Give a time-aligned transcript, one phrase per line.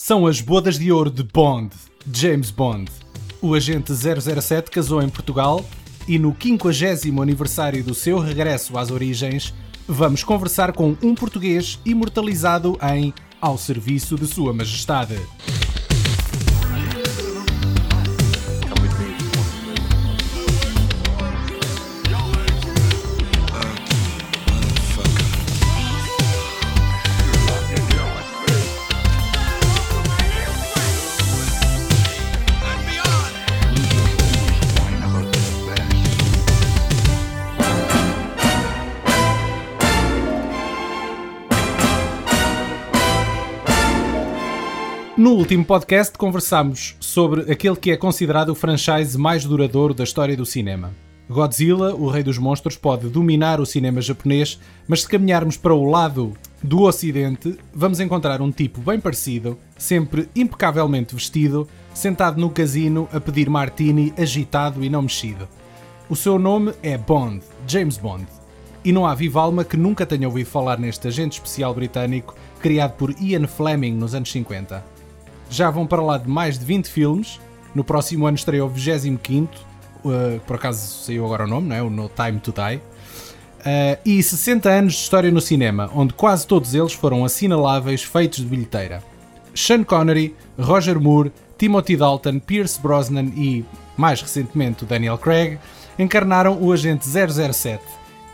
[0.00, 1.74] São as bodas de ouro de Bond,
[2.12, 2.88] James Bond.
[3.42, 5.68] O agente 007 casou em Portugal
[6.06, 9.52] e no 50 aniversário do seu regresso às origens,
[9.88, 15.16] vamos conversar com um português imortalizado em Ao Serviço de Sua Majestade.
[45.48, 50.44] Último podcast conversámos sobre aquele que é considerado o franchise mais duradouro da história do
[50.44, 50.90] cinema.
[51.26, 55.88] Godzilla, o rei dos monstros, pode dominar o cinema japonês, mas se caminharmos para o
[55.88, 63.08] lado do ocidente, vamos encontrar um tipo bem parecido, sempre impecavelmente vestido, sentado no casino
[63.10, 65.48] a pedir martini agitado e não mexido.
[66.10, 68.26] O seu nome é Bond, James Bond.
[68.84, 72.98] E não há viva alma que nunca tenha ouvido falar neste agente especial britânico criado
[72.98, 74.97] por Ian Fleming nos anos 50
[75.50, 77.40] já vão para lá de mais de 20 filmes.
[77.74, 79.52] No próximo ano estreia o 25,
[80.04, 81.82] uh, por acaso saiu agora o nome, não é?
[81.82, 82.76] o No Time to Die.
[82.76, 88.38] Uh, e 60 anos de história no cinema, onde quase todos eles foram assinaláveis feitos
[88.38, 89.02] de bilheteira.
[89.54, 93.64] Sean Connery, Roger Moore, Timothy Dalton, Pierce Brosnan e,
[93.96, 95.58] mais recentemente, Daniel Craig
[95.98, 97.82] encarnaram o agente 007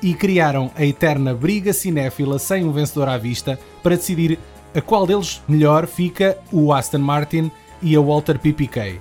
[0.03, 4.39] e criaram a eterna briga cinéfila sem um vencedor à vista para decidir
[4.75, 9.00] a qual deles melhor fica o Aston Martin e a Walter PPK.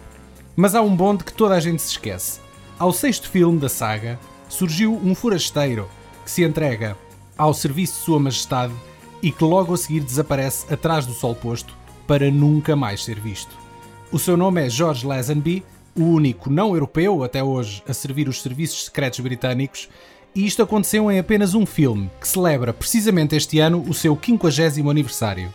[0.55, 2.39] Mas há um bonde que toda a gente se esquece.
[2.77, 5.89] Ao sexto filme da saga, surgiu um forasteiro
[6.23, 6.95] que se entrega
[7.37, 8.73] ao serviço de Sua Majestade
[9.21, 11.73] e que logo a seguir desaparece atrás do sol posto
[12.05, 13.57] para nunca mais ser visto.
[14.11, 15.63] O seu nome é George Lazenby,
[15.95, 19.89] o único não europeu até hoje a servir os serviços secretos britânicos
[20.35, 24.89] e isto aconteceu em apenas um filme, que celebra precisamente este ano o seu 50
[24.89, 25.53] aniversário.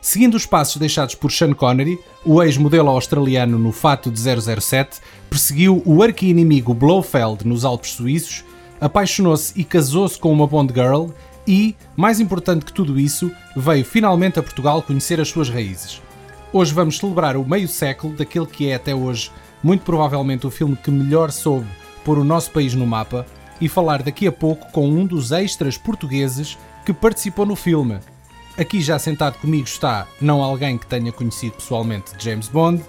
[0.00, 5.82] Seguindo os passos deixados por Sean Connery, o ex-modelo australiano no fato de 007 perseguiu
[5.84, 8.42] o arqui-inimigo Blofeld nos Alpes Suíços,
[8.80, 11.08] apaixonou-se e casou-se com uma Bond Girl
[11.46, 16.00] e, mais importante que tudo isso, veio finalmente a Portugal conhecer as suas raízes.
[16.50, 19.30] Hoje vamos celebrar o meio século daquele que é até hoje,
[19.62, 21.66] muito provavelmente, o filme que melhor soube
[22.06, 23.26] pôr o nosso país no mapa
[23.60, 26.56] e falar daqui a pouco com um dos extras portugueses
[26.86, 27.98] que participou no filme,
[28.60, 32.84] Aqui já sentado comigo está não alguém que tenha conhecido pessoalmente James Bond,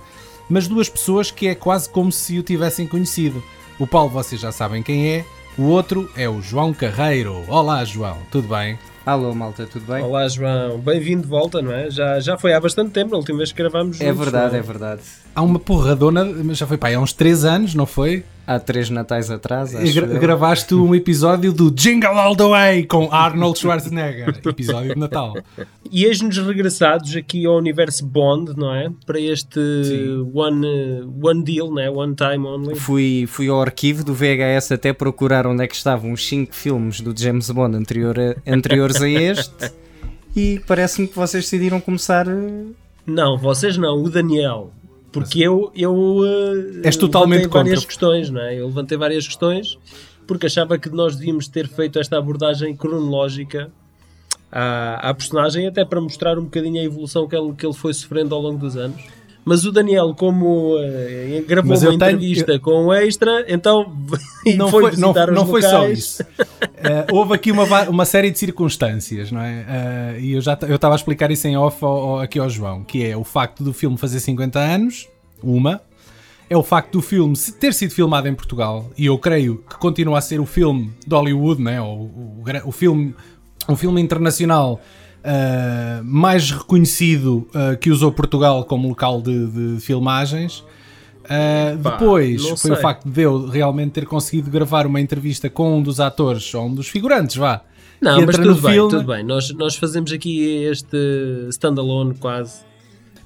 [0.50, 3.42] mas duas pessoas que é quase como se o tivessem conhecido.
[3.80, 5.26] O Paulo vocês já sabem quem é,
[5.58, 7.46] o outro é o João Carreiro.
[7.48, 8.78] Olá João, tudo bem?
[9.06, 10.04] Alô malta, tudo bem?
[10.04, 11.90] Olá João, bem-vindo de volta, não é?
[11.90, 15.02] Já, já foi há bastante tempo, a última vez que gravámos É verdade, é verdade.
[15.34, 18.26] Há uma porradona, mas já foi pá, há uns 3 anos, não foi?
[18.56, 19.76] Há três natais atrás.
[19.76, 25.00] Acho gra gravaste um episódio do Jingle All the Way com Arnold Schwarzenegger, episódio de
[25.00, 25.34] Natal.
[25.90, 28.92] E eis-nos regressados aqui ao universo Bond, não é?
[29.06, 29.60] Para este
[30.34, 30.68] one,
[31.22, 31.90] one deal, não é?
[31.90, 32.76] One time only.
[32.76, 37.02] Fui, fui ao arquivo do VHS até procurar onde é que estavam os cinco filmes
[37.02, 39.72] do James Bond anterior a, anteriores a este.
[40.36, 42.28] e parece-me que vocês decidiram começar.
[42.28, 42.66] Eh,
[43.06, 44.72] não, vocês não, o Daniel.
[45.12, 45.46] Porque Mas...
[45.46, 48.56] eu, eu uh, És totalmente levantei várias questões, não é?
[48.56, 49.78] Eu levantei várias questões
[50.26, 53.70] porque achava que nós devíamos ter feito esta abordagem cronológica
[54.52, 57.94] à, à personagem, até para mostrar um bocadinho a evolução que ele, que ele foi
[57.94, 59.02] sofrendo ao longo dos anos.
[59.44, 63.92] Mas o Daniel, como uh, gravou uma entrevista tenho, com o Extra, então
[64.56, 66.22] não foi, não, não foi só isso.
[66.22, 70.16] uh, houve aqui uma, uma série de circunstâncias, não é?
[70.16, 72.50] Uh, e eu já eu estava a explicar isso em off ao, ao, aqui ao
[72.50, 75.08] João, que é o facto do filme fazer 50 anos,
[75.42, 75.82] uma,
[76.48, 80.20] é o facto do filme ter sido filmado em Portugal, e eu creio que continua
[80.20, 81.82] a ser o filme de Hollywood, não é?
[81.82, 83.16] o, o, o filme,
[83.68, 84.80] um filme internacional
[85.22, 90.60] uh, mais reconhecido uh, que usou Portugal como local de, de filmagens.
[91.24, 92.72] Uh, Pá, depois foi sei.
[92.72, 96.66] o facto de eu realmente ter conseguido gravar uma entrevista com um dos atores ou
[96.66, 97.62] um dos figurantes, vá.
[98.02, 98.90] Não, mas tudo bem, filme.
[98.90, 99.24] tudo bem.
[99.24, 100.98] Nós, nós fazemos aqui este
[101.50, 102.64] standalone quase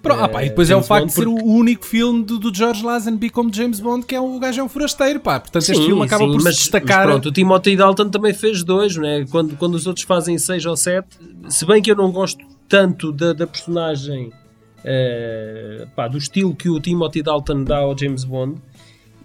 [0.05, 1.43] Pronto, ah, pá, e depois James é o facto Bond de ser porque...
[1.43, 4.63] o único filme do, do George Lazenby como James Bond, que é o gajo é
[4.63, 5.39] um forasteiro, pá.
[5.39, 7.05] Portanto, sim, este filme acaba sim, por mas, se destacar.
[7.05, 9.25] Mas pronto, o Timothy Dalton também fez dois, né?
[9.31, 11.17] quando, quando os outros fazem seis ou sete.
[11.49, 16.69] Se bem que eu não gosto tanto da, da personagem, uh, pá, do estilo que
[16.69, 18.61] o Timothy Dalton dá ao James Bond,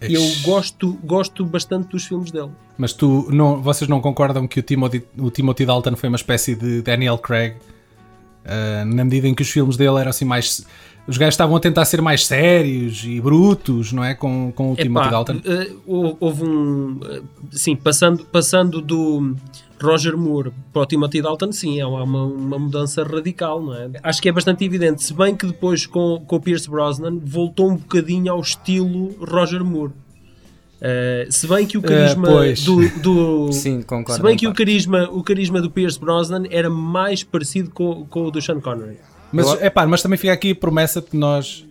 [0.00, 2.50] eu gosto, gosto bastante dos filmes dele.
[2.78, 6.54] Mas tu, não, vocês não concordam que o Timothy, o Timothy Dalton foi uma espécie
[6.54, 7.56] de Daniel Craig
[8.44, 10.64] Uh, na medida em que os filmes dele eram assim mais.
[11.06, 14.14] Os gajos estavam a tentar ser mais sérios e brutos, não é?
[14.14, 15.32] Com, com o Timothy Dalton.
[15.86, 17.00] uh, houve um.
[17.02, 19.34] uh, sim, passando, passando do
[19.82, 23.90] Roger Moore para o Timothy Dalton, sim, é uma, uma mudança radical, não é?
[24.02, 27.70] Acho que é bastante evidente, se bem que depois com, com o Pierce Brosnan voltou
[27.70, 29.92] um bocadinho ao estilo Roger Moore.
[30.80, 32.64] Uh, se bem que o carisma pois.
[32.64, 34.58] do, do- Sim, concordo se bem em que o parte.
[34.64, 38.96] carisma, o carisma do Pierce Brosnan era mais parecido com, com o do Sean Connery.
[39.30, 41.66] Mas, Eu- epá, mas também fica aqui a promessa de que nós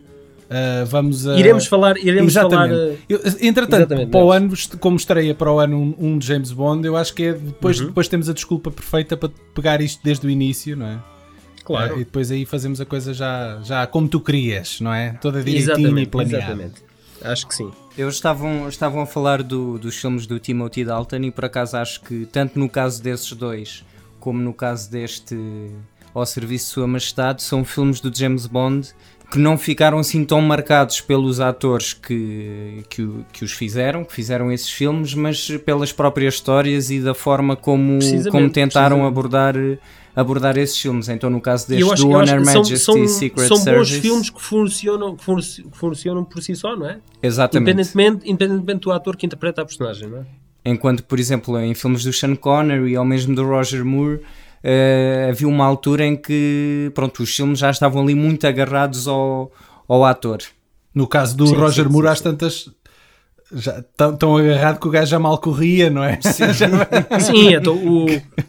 [0.45, 1.39] uh, vamos a.
[1.39, 2.93] Iremos falar, iremos falar Exatamente.
[2.93, 6.27] uh, Eu, entretanto, Exatamente, para o ano, como estreia para o ano um, um de
[6.27, 7.87] James Bond, eu acho que é depois, Uhum.
[7.87, 10.99] depois temos a desculpa perfeita para pegar isto desde o início, não é?
[11.65, 11.93] claro.
[11.93, 15.13] Eh, e depois aí fazemos a coisa já, já como tu querias, não é?
[15.21, 16.37] Toda direitinho e planeada.
[16.45, 16.83] exatamente.
[17.21, 17.69] Acho que sim.
[17.99, 21.99] Eles estavam, estavam a falar do- dos filmes do Timothy Dalton e por acaso acho
[22.01, 23.83] que tanto no caso desses dois
[24.21, 25.35] como no caso deste
[26.13, 28.89] Ao Serviço de Sua Majestade são filmes do James Bond
[29.31, 34.51] que não ficaram assim tão marcados pelos atores que, que, que os fizeram, que fizeram
[34.51, 37.99] esses filmes, mas pelas próprias histórias e da forma como,
[38.31, 39.53] como tentaram abordar,
[40.15, 41.09] abordar esses filmes.
[41.09, 43.63] Então no caso E deste acho, do Honor que são, Majesty são, Secret são bons
[43.63, 46.97] Service, filmes que funcionam, que fun- que funcionam por si só, não é?
[47.21, 47.71] exatamente.
[47.71, 50.25] Independentemente, independentemente do ator que interpreta a personagem, não é?
[50.65, 54.19] Enquanto, por exemplo, em filmes do Sean Connery ou mesmo do Roger Moore,
[54.63, 59.51] eh, havia uma altura em que pronto, os filmes já estavam ali muito agarrados ao,
[59.87, 60.39] ao ator.
[60.93, 62.69] No caso do Sim, Roger sim, Moore, sim, às tantas.
[63.51, 66.19] Já tão, tão agarrado que o gajo já mal corria, não é?
[66.21, 68.05] Sim, então o,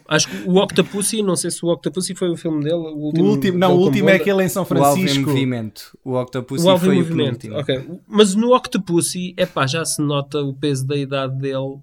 [0.07, 2.75] acho que o Octopussy, não sei se o Octopussy foi o filme dele.
[2.75, 5.27] O o último, último, não, o último é aquele em São O Francisco.
[5.27, 5.97] Movimento.
[6.05, 7.57] O Octopussy O foi o Movimento, penúltimo.
[7.57, 7.99] ok.
[8.07, 11.79] Mas no Octopussy, epá, já se nota o peso da idade dele.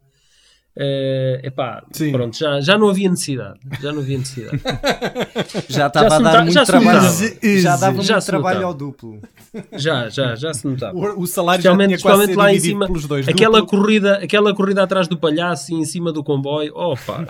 [0.81, 2.13] É epá, Sim.
[2.13, 3.59] pronto, já, já não havia necessidade.
[3.83, 4.61] Já não havia necessidade.
[5.69, 7.01] Já estava a dar muito trabalho.
[7.61, 8.65] Já dava Já muito trabalho notava.
[8.73, 9.21] ao duplo.
[9.73, 10.97] Já, já, já se notava.
[10.97, 13.27] O, o salário já tinha quase lá em cima, pelos dois.
[13.27, 13.79] aquela duplo.
[13.81, 17.27] corrida, aquela corrida atrás do palhaço e em cima do comboio, opa,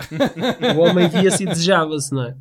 [0.75, 2.35] o homem via-se e desejava-se, não é?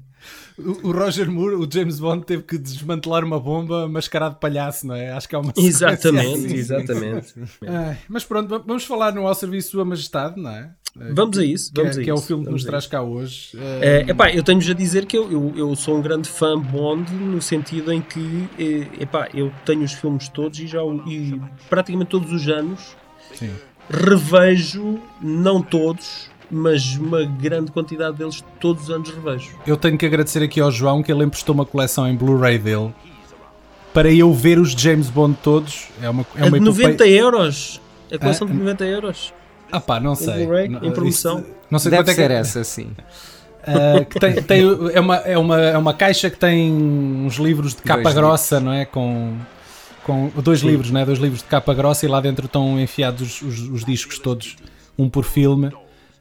[0.58, 4.94] O, Roger Moore, o James Bond, teve que desmantelar uma bomba mascarado de palhaço, não
[4.96, 5.12] é?
[5.12, 6.54] Acho que é uma Exatamente, assim.
[6.56, 7.34] exatamente.
[7.64, 10.70] Ai, mas pronto, va- vamos falar no Ao Serviço de Sua Majestade, não é?
[11.12, 12.68] Vamos a isso, Que, vamos é, a que é o isso, filme que vamos nos
[12.70, 12.90] traz isso.
[12.90, 13.50] cá hoje.
[13.80, 16.58] É, Eh, epá, eu tenho-vos a dizer que eu, eu, eu sou um grande fã
[16.58, 21.02] Bond no sentido em que eh, epá, eu tenho os filmes todos e, já, o-
[21.08, 21.40] e
[21.70, 22.96] praticamente todos os anos
[23.34, 23.50] sim.
[23.88, 29.50] revejo, não todos, mas uma grande quantidade deles todos os anos revejo.
[29.66, 32.92] Eu tenho que agradecer aqui ao João que ele emprestou uma coleção em Blu-ray dele
[33.92, 35.88] para eu ver os James Bond todos.
[36.02, 37.80] É uma, é É uma de 90 epopeia- euros.
[38.12, 39.34] A coleção Ah, de 90 euros.
[39.70, 40.46] Ah pá, não sei.
[40.68, 41.38] Não- em promoção.
[41.40, 42.90] isso- Não sei Deve quanto é que ser essa, sim.
[43.66, 44.62] Uh, que tem, tem-
[44.94, 48.60] é, uma, é, uma, é uma caixa que tem uns livros de capa Dois grossa,
[48.60, 48.86] não é?
[48.86, 49.34] Com,
[50.04, 51.04] com dois livros, não é?
[51.04, 54.56] Dois livros de capa grossa e lá dentro estão enfiados os, os- os discos todos,
[54.98, 55.70] um por filme.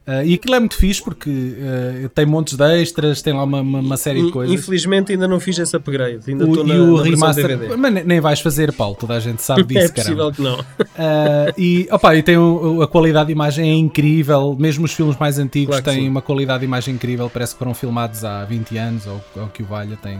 [0.08, 3.60] Uh, e aquilo é muito fixe porque uh, tem montes de extras, tem lá uma,
[3.60, 4.54] uma, uma série de coisas.
[4.58, 6.20] Infelizmente ainda não fiz esse upgrade.
[6.26, 9.20] Ainda estou na, e o na remaster, mas ne- nem vais fazer, Paulo, toda a
[9.20, 10.30] gente sabe disso, é caramba.
[10.30, 10.60] possível que não.
[10.60, 15.14] Uh, e, opa, e tem o- a qualidade de imagem é incrível, mesmo os filmes
[15.18, 16.08] mais antigos Claro têm sim.
[16.08, 19.62] uma qualidade de imagem incrível, parece que foram filmados há 20 anos ou, ou que
[19.62, 20.18] o valha, tem,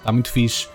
[0.00, 0.66] está muito fixe.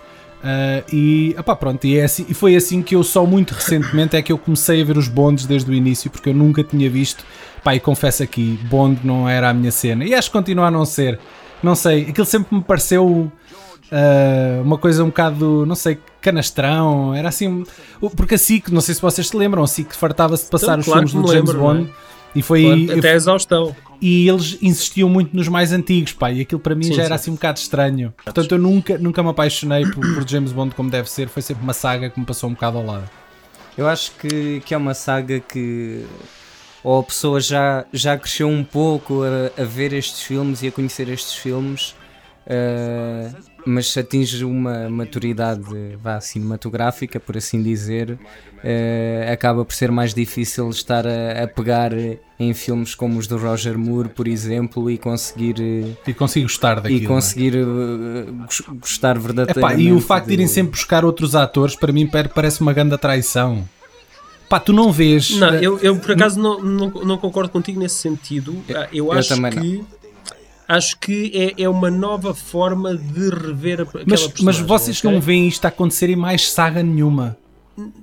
[0.43, 4.15] Uh, e, opá, pronto, e, é assim- e foi assim que eu só muito recentemente
[4.15, 6.87] é que eu comecei a ver os Bonds desde o início, porque eu nunca tinha
[6.89, 7.23] visto,
[7.65, 10.71] pá, e confesso aqui, Bond não era a minha cena, e acho que continua a
[10.71, 11.19] não ser,
[11.63, 13.31] não sei, aquilo sempre me pareceu
[13.85, 17.63] Uh, uma coisa um bocado, não sei, canastrão, era assim,
[18.17, 20.79] porque a SIC, não sei se vocês se lembram, a SIC fartava-se de passar Então,
[20.79, 21.91] os claro filmes do James lembro, Bond não é?
[22.33, 23.75] e foi Claro, Até a exaustão.
[24.01, 27.09] e eles insistiam muito nos mais antigos, pá, e aquilo para mim Sim, já era
[27.09, 27.13] sim.
[27.21, 28.11] assim um bocado estranho.
[28.23, 31.61] Portanto, eu nunca, nunca me apaixonei por, por James Bond como deve ser, foi sempre
[31.63, 33.07] uma saga que me passou um bocado ao lado.
[33.77, 36.05] Eu acho que, que é uma saga que
[36.85, 40.71] ou a pessoa já, já cresceu um pouco a, a ver estes filmes e a
[40.71, 41.95] conhecer estes filmes,
[42.47, 43.31] eh,
[43.65, 45.63] mas se atinge uma maturidade
[45.99, 48.19] vá, cinematográfica, por assim dizer,
[48.63, 51.91] eh, acaba por ser mais difícil estar a, a pegar
[52.39, 55.55] em filmes como os do Roger Moore, por exemplo, e conseguir,
[56.05, 57.01] E consigo gostar daquilo.
[57.01, 57.07] e é?
[57.07, 57.53] conseguir
[58.45, 59.81] gos- gostar Epá, verdadeiramente.
[59.81, 62.95] e o facto de irem sempre buscar outros atores, para mim pa- parece uma grande
[62.99, 63.67] traição.
[64.49, 65.31] Pá, tu não vês.
[65.31, 68.55] Não, eh, eu, eu por acaso não, não, não concordo contigo nesse sentido.
[68.69, 69.83] Ah, Eu, eu acho que
[70.67, 74.97] acho que é, é uma nova forma de rever a- aquela mas, mas personagem, vocês
[74.99, 75.11] ok?
[75.11, 77.37] não veem isto a acontecer em mais saga nenhuma.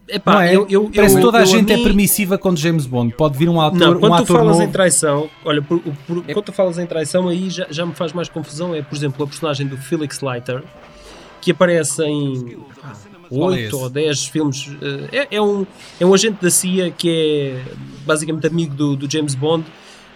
[0.06, 0.54] Epá, não é?
[0.54, 3.14] eu, eu, Parece eu- que toda a eu gente mim- é permissiva com James Bond.
[3.16, 4.62] Pode vir um ator, Não, um quando tu ator falas novo.
[4.68, 8.12] em traição, olha, por, por- quando tu falas em traição, aí já, já me faz
[8.12, 8.75] mais confusão.
[8.75, 10.62] É, por exemplo, a personagem do Felix Leiter,
[11.40, 13.74] que aparece em é 8 esse?
[13.74, 14.70] ou 10 filmes.
[15.12, 15.66] eh, É, é um,
[16.00, 17.72] é um agente da CIA que é
[18.06, 19.64] basicamente amigo do, do James Bond.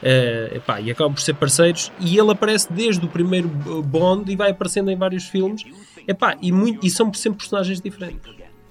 [0.02, 4.36] eh, epá, e acabam por ser parceiros e ele aparece desde o primeiro Bond e
[4.36, 5.64] vai aparecendo em vários filmes
[6.06, 8.20] epá, e, muito, e são sempre personagens diferentes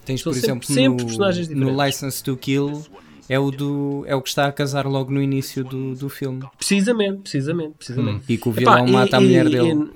[0.06, 1.86] Tens, São por sempre- exemplo, sempre no, personagens no diferentes.
[1.88, 2.84] License to Kill,
[3.28, 6.44] é o, do, é o que está a casar logo no início do, do filme.
[6.60, 8.24] precisamente, precisamente, precisamente.
[8.30, 9.90] E que o Epá, vilão mata a e- mulher e- dele.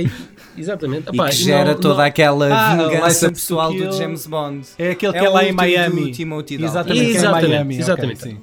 [0.00, 0.10] e-
[0.60, 1.36] exatamente, e- e- exatamente.
[1.36, 3.92] Que gera não- toda não- aquela Ah, vingança pessoal do.
[3.92, 4.66] James Bond.
[4.78, 6.12] É aquele que É é, lá em Miami.
[6.12, 6.62] Timothy.
[6.62, 7.78] Exatamente, que é Exatamente, Miami.
[7.78, 8.22] exatamente.
[8.22, 8.38] sim.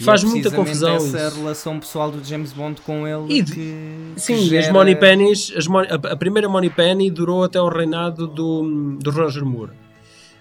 [0.00, 1.36] E faz é muita confusão essa isso.
[1.40, 3.52] relação pessoal do James Bond com ele E que,
[4.16, 7.60] Sim, que as gera- Money Pennies, as Mon- a, a primeira Money Penny durou até
[7.60, 9.70] o reinado do, do Roger Moore.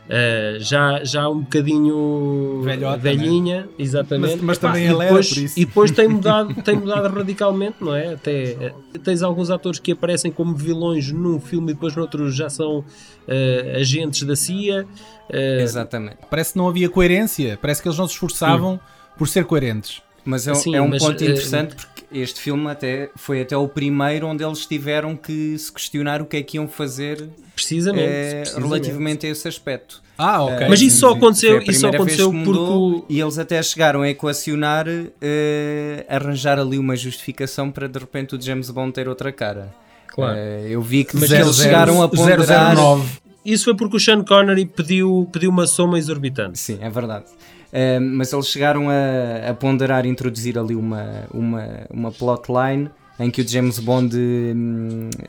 [0.08, 4.36] Uh, já, já um bocadinho Velhota, velhinha, exatamente.
[4.38, 5.60] Mas- mas Epá, também e ele era, depois, por isso.
[5.60, 8.14] E depois tem mudado, tem mudado radicalmente, não é?
[8.16, 12.50] Até eh, tens alguns atores que aparecem como vilões num filme e depois noutros já
[12.50, 12.84] são
[13.28, 14.86] eh, agentes da CIA.
[15.30, 16.18] eh, Exatamente.
[16.30, 17.58] Parece que não havia coerência.
[17.62, 18.80] Parece que eles não se esforçavam
[19.18, 20.02] por ser coerentes.
[20.24, 23.42] Mas é, um- Sim, é um mas, ponto eh, interessante porque este filme até foi
[23.42, 27.28] até o primeiro onde eles tiveram que se questionar o que é que iam fazer
[27.56, 28.68] precisamente, eh, precisamente.
[28.70, 30.02] relativamente a esse aspecto.
[30.18, 30.68] Ah, ok.
[30.70, 32.54] Mas isso só aconteceu, a isso só aconteceu mudou
[32.94, 34.86] porque o- e eles até chegaram a equacionar,
[35.20, 39.74] eh, arranjar ali uma justificação para de repente o James Bond ter outra cara.
[40.08, 40.38] Claro.
[40.38, 42.76] Eu vi que Mas eles chegaram a ponderar.
[42.76, 43.10] 009.
[43.46, 46.60] isso foi porque o Sean Connery pediu, pediu uma soma exorbitante.
[46.60, 47.26] Sim, é verdade.
[47.74, 53.42] Eh, mas eles chegaram a, a ponderar introduzir ali uma, uma, uma plotline em que
[53.42, 54.18] o James Bond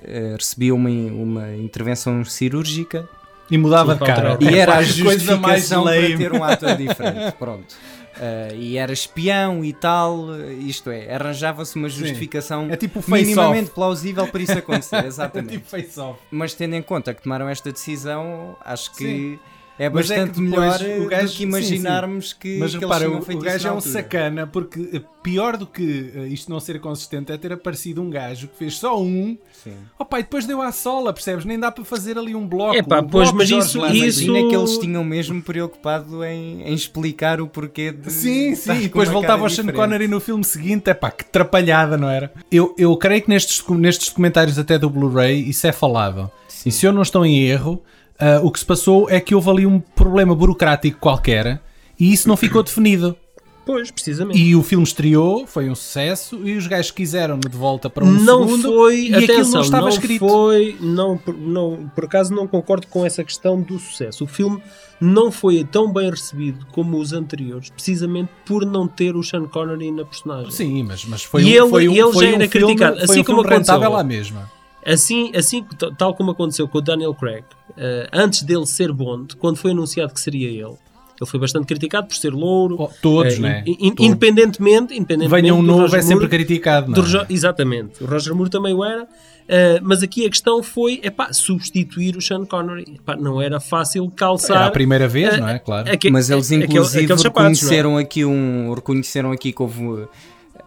[0.05, 3.09] eh, recebia uma, uma intervenção cirúrgica
[3.51, 4.39] E mudava de cara.
[4.41, 7.33] e era a justificação para ter um ator diferente.
[7.39, 7.75] Pronto.
[8.19, 10.27] Eh, e era espião e tal,
[10.61, 15.53] isto é, arranjava-se uma justificação É tipo minimamente plausível para isso acontecer, exatamente.
[15.53, 16.19] Tipo face-off.
[16.31, 19.39] Mas tendo em conta que tomaram esta decisão, acho que Sim.
[19.85, 22.79] É Mas é que bastante depois melhor o gajo- do que imaginarmos que, Mas que
[22.79, 26.51] repara, eles o, o gajo é um sacana porque eh, pior do que eh, isto
[26.51, 29.37] não ser consistente é ter aparecido um gajo que fez só um.
[29.65, 29.75] Sim.
[29.99, 31.45] Opa, e depois deu à sola, percebes?
[31.45, 32.77] Nem dá para fazer ali um bloco.
[32.77, 34.07] Epá, um pois, bloco mas isso- Lazenby.
[34.07, 38.11] isso- Imagina que eles tinham mesmo preocupado em, em explicar o porquê de.
[38.13, 39.67] Sim, sim, e depois voltava ao Sean.
[39.73, 42.33] Connery no filme seguinte, é pá, que trapalhada, não era?
[42.51, 46.31] Eu, eu creio que nestes, nestes documentários até do Blu-ray isso é falado.
[46.65, 47.83] E se eu não estou em erro,
[48.19, 51.61] ah, o que se passou é que houve ali um problema burocrático qualquer
[51.99, 53.17] e isso não ficou definido.
[53.65, 54.37] Pois, precisamente.
[54.41, 58.11] E o filme estreou, foi um sucesso e os gajos quiseram-no de volta para um
[58.11, 60.19] não segundo foi, e aquilo atenção, não estava não escrito.
[60.19, 64.25] foi, não, por- não, por acaso não concordo com essa questão do sucesso.
[64.25, 64.61] O filme
[65.01, 69.93] não foi tão bem recebido como os anteriores, precisamente por não ter o Sean Connery
[69.93, 70.51] na personagem.
[70.51, 72.49] Sim, mas, mas foi E um, ele- foi um, e ele foi já um era
[72.49, 73.97] filme, criticado, assim um como filme rentável aconteceu.
[73.97, 74.51] à mesma.
[74.85, 75.65] Assim, assim
[75.97, 77.45] tal como aconteceu com o Daniel Craig,
[77.77, 80.77] eh, antes dele ser Bond, quando foi anunciado que seria ele,
[81.21, 82.77] ele foi bastante criticado por ser louro.
[82.81, 83.63] Oh, todos, eh, né?
[83.65, 87.01] in- in- independentemente, independentemente Venha um novo Roger é sempre Moore, criticado, não é?
[87.01, 89.07] Roger- exatamente, o Roger Moore também o era,
[89.49, 92.97] eh, mas aqui a questão foi epá, substituir o Sean Connery.
[92.97, 94.57] Epá, não era fácil calçar.
[94.57, 95.59] Era a primeira vez, eh, não é?
[95.61, 95.89] Claro.
[96.11, 97.29] Mas eles aquele- inclusive sapatos, é?
[97.29, 98.75] reconheceram aqui um.
[98.75, 100.07] Reconheceram aqui que houve.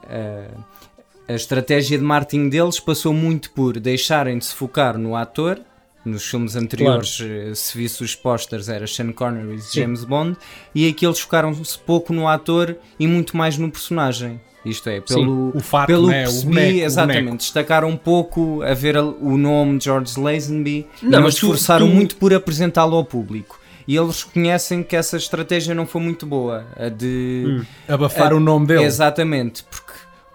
[0.09, 0.47] eh,
[1.27, 5.59] a estratégia de marketing deles passou muito por deixarem de se focar no ator.
[6.05, 9.81] Nos filmes anteriores, eh, se visse os posters, era Sean Connery e Sim.
[9.81, 10.37] James Bond,
[10.75, 14.39] e aqui eles focaram-se pouco no ator e muito mais no personagem.
[14.63, 16.23] Isto é, pelo, O fato, pelo né?
[16.23, 17.37] que O percebi, boneco, exatamente, boneco.
[17.37, 21.93] destacaram um pouco a ver a- o nome George Lazenby Não, e mas esforçaram tu-
[21.95, 23.59] muito por apresentá-lo ao público.
[23.87, 27.65] E eles reconhecem que essa estratégia não foi muito boa, a de Hum.
[27.87, 28.83] Abafar É, o nome dele.
[28.83, 29.84] Exatamente, porque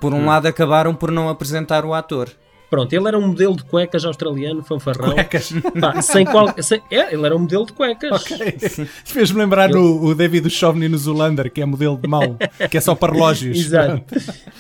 [0.01, 2.29] por um lado acabaram por não apresentar o ator.
[2.71, 5.13] Pronto, ele era um modelo de cuecas australiano, fanfarrão.
[5.15, 5.53] Cuecas.
[5.81, 8.23] Pá, sem qual, sem- é, ele era um modelo de cuecas.
[9.05, 12.37] Fez-me lembrar o, o David Duchovny no Zulander, que é modelo de mão,
[12.71, 13.59] que é só para relógios.
[13.59, 14.05] Exato.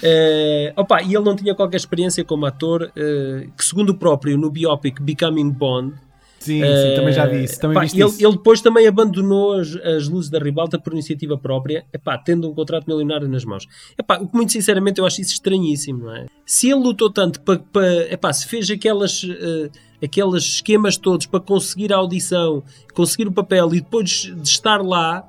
[0.02, 4.36] Eh, opa, e ele não tinha qualquer experiência como ator, eh, que segundo o próprio,
[4.36, 5.94] no biopic Becoming Bond,
[6.40, 7.60] Sim, sim, também já vi isso.
[7.60, 8.26] Também Pá, ele, isso.
[8.26, 12.54] ele depois também abandonou as, as luzes da ribalta por iniciativa própria, epá, tendo um
[12.54, 13.66] contrato milionário nas mãos.
[13.98, 16.26] Epá, o que muito sinceramente eu acho isso estranhíssimo, não é?
[16.46, 17.58] Se ele lutou tanto para.
[17.58, 19.70] para epá, se fez aquelas, eh,
[20.02, 22.62] aqueles esquemas todos para conseguir a audição,
[22.94, 25.22] conseguir o papel e depois de estar lá,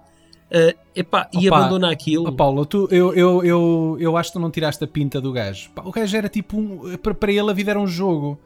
[0.49, 2.29] eh, epá, e Opa, abandona aquilo.
[2.29, 5.33] Oh, Paulo, tu, eu, eu, eu, eu acho que tu não tiraste a pinta do
[5.33, 5.71] gajo.
[5.83, 6.57] O gajo era tipo.
[6.57, 8.39] Um, para ele a vida era um jogo.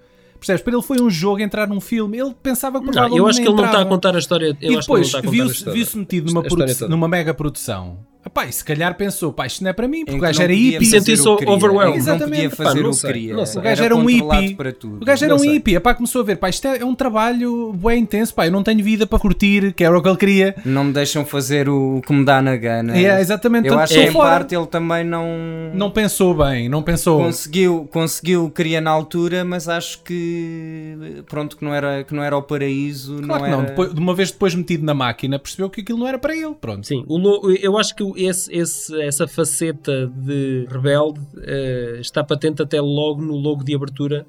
[0.46, 0.62] Percebes?
[0.62, 2.20] Para ele foi um jogo entrar num filme.
[2.20, 3.90] Ele pensava que Não, provavelmente eu acho que ele não está a entrava.
[3.90, 4.46] contar a história.
[4.46, 6.88] Eu E acho que ele não depois está a contar a viu-se viu-se metido numa,
[6.90, 7.98] numa mega produção.
[8.34, 10.42] Pá, e se calhar pensou, pá, isto não é para mim, porque o que gajo
[10.42, 10.86] era hippie.
[10.86, 11.54] Sentiu-se o que queria.
[11.54, 12.06] overwhelmed.
[12.06, 12.56] Não podia Exatamente.
[12.56, 13.36] fazer Pá, não o que queria.
[13.36, 14.56] O gajo era um controlado hippie.
[14.56, 15.02] para tudo.
[15.02, 15.76] O gajo era um hippie.
[15.76, 18.64] Epá, começou a ver, pá, isto é, é um trabalho bem intenso, pá, eu não
[18.64, 20.56] tenho vida para curtir, que era o que ele queria.
[20.66, 22.98] Não me deixam fazer o que me dá na gana.
[22.98, 23.68] É, exatamente.
[23.68, 24.30] Eu acho que em fora.
[24.30, 25.26] parte ele também não,
[25.74, 27.20] Não pensou bem, não pensou.
[27.20, 32.36] conseguiu, conseguiu queria na altura, mas acho que pronto, que não era, que não era
[32.36, 33.18] o paraíso.
[33.22, 33.70] Claro não que não, era...
[33.70, 36.56] depois, de uma vez depois metido na máquina, percebeu que aquilo não era para ele.
[36.60, 36.86] Pronto.
[36.86, 37.20] Sim, o
[37.62, 43.36] eu acho que esse, esse- essa faceta de rebelde eh, está patente até logo no
[43.36, 44.26] logo de abertura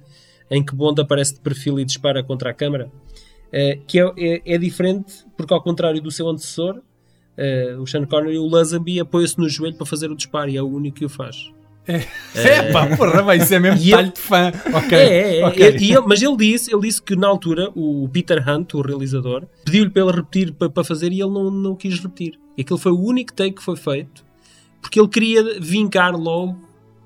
[0.51, 2.91] em que Bond aparece de perfil e dispara contra a câmara,
[3.53, 6.81] eh, que é, é- é diferente porque ao contrário do seu antecessor,
[7.37, 10.63] eh, o Sean Connery, o Lazenby apoia-se no joelho para fazer o disparo e é
[10.63, 11.51] o único que o faz.
[11.89, 14.51] É pá, porra, vai, isso é mesmo E ele- de fã.
[14.75, 14.99] Ok.
[14.99, 15.47] É, é, é.
[15.47, 15.77] ok.
[15.79, 19.45] E ele- mas ele disse, ele disse que na altura o Peter Hunt, o realizador,
[19.65, 22.39] pediu-lhe para ele repetir para, para fazer e ele não, não quis repetir.
[22.57, 24.25] E aquele foi o único take que foi feito
[24.81, 26.57] porque ele queria vincar logo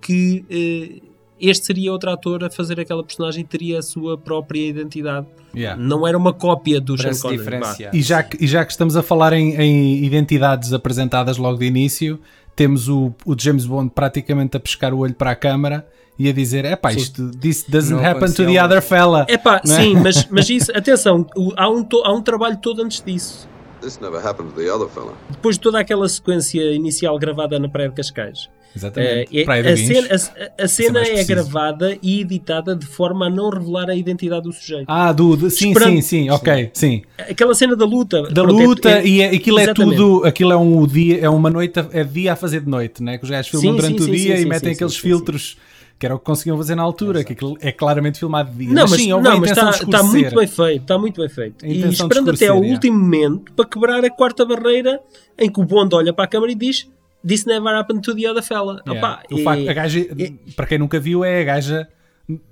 [0.00, 1.02] que eh,
[1.40, 5.26] este seria outro ator a fazer aquela personagem e teria a sua própria identidade.
[5.54, 5.80] Yeah.
[5.82, 7.60] Não era uma cópia do Sean se Connery.
[7.92, 11.64] E já, que, e já que estamos a falar em, em identidades apresentadas logo de
[11.64, 12.20] início,
[12.54, 15.86] temos o, o James Bond praticamente a pescar o olho para a câmara
[16.18, 19.24] e a dizer: é pá, isto this doesn't Não happen to the other fella.
[19.26, 21.26] É pá, sim, mas, mas isso, atenção,
[21.56, 23.48] há um, to- há um trabalho todo antes disso.
[23.80, 25.12] This never happened to the other fella.
[25.30, 28.48] Depois de toda aquela sequência inicial gravada na Praia de Cascais.
[28.76, 29.36] Exatamente.
[29.36, 30.08] Eh, é- Praia a, cena,
[30.58, 31.28] a- a cena mais é preciso.
[31.28, 34.84] gravada e editada de forma a não revelar a identidade do sujeito.
[34.86, 37.02] Ah, do, do- sim, Esperando- sim, sim, ok, sim.
[37.18, 38.22] Aquela cena da luta.
[38.24, 39.96] Da pronto, é- luta é- e é- aquilo é exatamente.
[39.96, 43.02] tudo, aquilo é um dia, é uma noite, a- é dia a fazer de noite,
[43.02, 43.18] né?
[43.18, 44.74] Que os gajos filmam Sim, durante sim, o sim, dia sim, e sim, metem sim,
[44.76, 45.56] aqueles sim, sim, filtros
[46.00, 48.74] que era o que conseguiam fazer na altura, que aquilo é claramente filmado de dia.
[48.74, 50.10] Não, mas, sim, houve não, mas está, está escurecer.
[50.10, 51.66] muito bem feito, está muito bem feito.
[51.66, 52.68] E esperando até ao é.
[52.68, 54.98] último momento para quebrar a quarta barreira
[55.38, 56.90] em que o Bond olha para a câmara e diz
[57.24, 58.82] This never happened to the other fella.
[58.88, 58.98] Yeah.
[58.98, 60.06] Opa, O e- facto- a gaja,
[60.56, 61.86] para quem nunca viu, é a gaja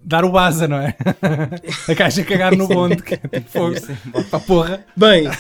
[0.05, 0.95] dar o baza, não é?
[1.89, 3.77] a gaja cagar no bonde, que é tipo fogo.
[4.47, 4.85] Porra.
[4.95, 5.31] Bem,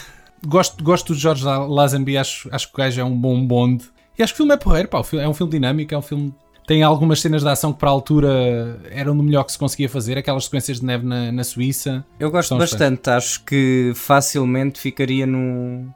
[0.47, 3.85] Gosto, gosto do George Lazenby, acho, acho que o gajo é um bom bonde.
[4.19, 6.33] E acho que o filme é porreiro, pá, é um filme dinâmico, é um filme.
[6.69, 9.89] Tem algumas cenas de ação que para a altura eram do melhor que se conseguia
[9.89, 12.05] fazer, aquelas sequências de neve na, na Suíça.
[12.21, 15.87] Eu gosto bastante, acho que facilmente ficaria no,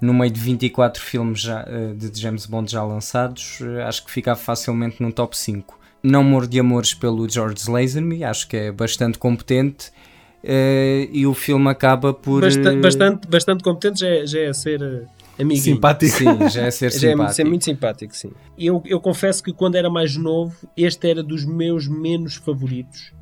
[0.00, 4.12] no meio de 24 filmes já, eh, de James Bond já lançados, eh, acho que
[4.12, 5.76] ficava facilmente no top 5.
[6.04, 9.90] Não morro de amores pelo George Lazenby, acho que é bastante competente
[10.44, 12.42] eh, e o filme acaba por...
[12.42, 15.08] basta- eh, bastante, bastante competente já é, já é ser
[15.38, 15.62] amiguinho.
[15.64, 16.12] Simpático.
[16.16, 17.34] Sim, já é ser Já é, simpático.
[17.34, 18.32] ser muito simpático, sim.
[18.58, 23.12] Eu, eu confesso que quando era mais novo, este era dos meus menos favoritos.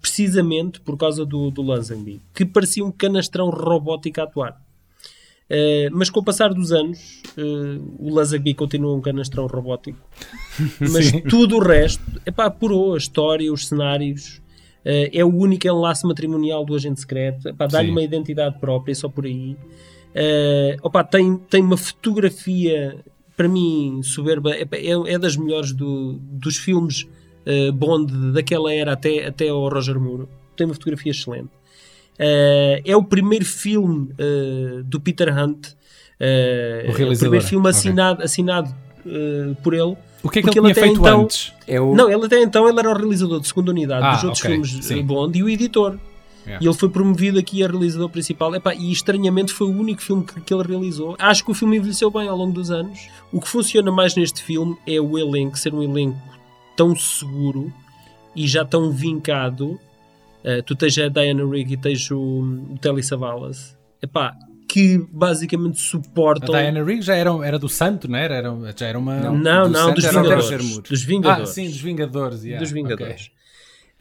[0.00, 4.60] Precisamente por causa do, do Lazenby, que parecia um canastrão robótico a atuar.
[5.48, 9.98] Eh, mas com o passar dos anos, eh, o Lazenby continua um canastrão robótico.
[10.80, 11.20] Mas Sim.
[11.20, 14.40] tudo o resto, epá, apurou a história, os cenários.
[14.84, 17.52] eh, é o único enlace matrimonial do agente secreto.
[17.70, 19.56] Dá-lhe uma identidade própria, só por aí.
[20.14, 22.96] Eh, opa, tem, tem uma fotografia,
[23.36, 24.50] para mim, soberba.
[24.56, 27.06] Epá, É, é das melhores do- dos filmes
[27.46, 30.26] eh, Bond daquela era até, até ao Roger Moore.
[30.56, 31.50] Tem uma fotografia excelente.
[32.18, 34.10] Eh, é o primeiro filme
[34.84, 35.68] do Peter Hunt.
[36.20, 38.72] O é o primeiro filme assinado, assinado
[39.06, 39.96] eh, por ele.
[40.22, 41.52] O que é que ele ele tinha feito então- antes?
[41.66, 41.94] É o...
[41.96, 44.50] Não, ele até então ele era o realizador de segunda unidade Ah, dos outros ok,
[44.52, 45.02] filmes sim.
[45.02, 45.98] Bond e o editor.
[46.44, 46.64] Yeah.
[46.64, 48.54] E ele foi promovido aqui a realizador principal.
[48.54, 51.14] Epá, e estranhamente foi o único filme que, que ele realizou.
[51.18, 52.98] Acho que o filme envelheceu bem ao longo dos anos.
[53.32, 56.18] O que funciona mais neste filme é o elenco, ser um elenco
[56.76, 57.72] tão seguro
[58.34, 59.78] e já tão vincado.
[60.42, 63.76] Eh, tu tens a Diana Rigg e tens o, o Telly Savalas.
[64.02, 64.34] Epá,
[64.68, 66.50] que basicamente A suportam.
[66.52, 68.34] Diana Rigg já era, era do Santo, não era?
[68.34, 69.14] era já era uma.
[69.20, 69.38] Não.
[69.38, 70.78] Não, do não, dos Vingadores.
[70.88, 71.50] Dos Ah, Vingadores.
[71.50, 72.42] sim, dos Vingadores.
[72.42, 72.72] yeah, dos.
[72.72, 73.30] Vingadores.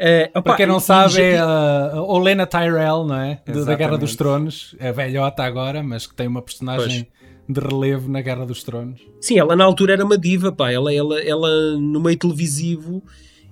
[0.04, 3.40] Eh, opá, Para quem não sabe, e- é a a Olena Tyrell, não é?
[3.46, 4.76] Do- da Guerra dos Tronos.
[4.80, 7.08] É velhota agora, mas que tem uma personagem
[7.48, 9.00] de relevo na Guerra dos Tronos.
[9.20, 10.72] Sim, ela na altura era uma diva, pá.
[10.72, 13.04] Ela, ela, ela no meio televisivo,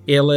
[0.08, 0.34] ela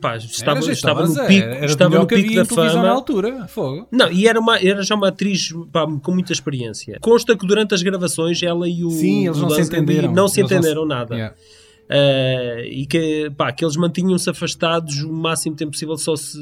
[0.00, 2.82] pá, estava, Era estava no pico, era estava no pico da fama.
[2.82, 3.46] na altura.
[3.48, 3.86] Fogo.
[3.90, 6.98] Não, e era, uma, era já uma atriz pá, com muita experiência.
[7.00, 8.90] Consta que durante as gravações ela e o.
[8.90, 10.12] Sim, eles não se entenderam.
[10.12, 11.14] Não se Eles não se- entenderam nada.
[11.14, 11.34] Yeah.
[11.84, 16.38] Uh, e que, pá, que eles mantinham-se afastados o máximo tempo possível, só se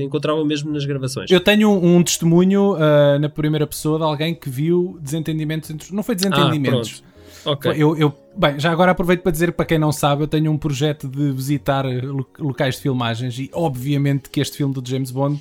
[0.00, 1.30] encontravam mesmo nas gravações.
[1.30, 5.94] Eu tenho um, um testemunho ah, na primeira pessoa de alguém que viu desentendimentos entre.
[5.94, 7.02] Não foi desentendimentos.
[7.06, 7.16] Ah,
[7.50, 7.70] Ok.
[7.76, 10.58] Eu, eu- bem, já agora aproveito para dizer para quem não sabe, eu tenho um
[10.58, 15.40] projeto de visitar lo- locais de filmagens e obviamente que este filme do James Bond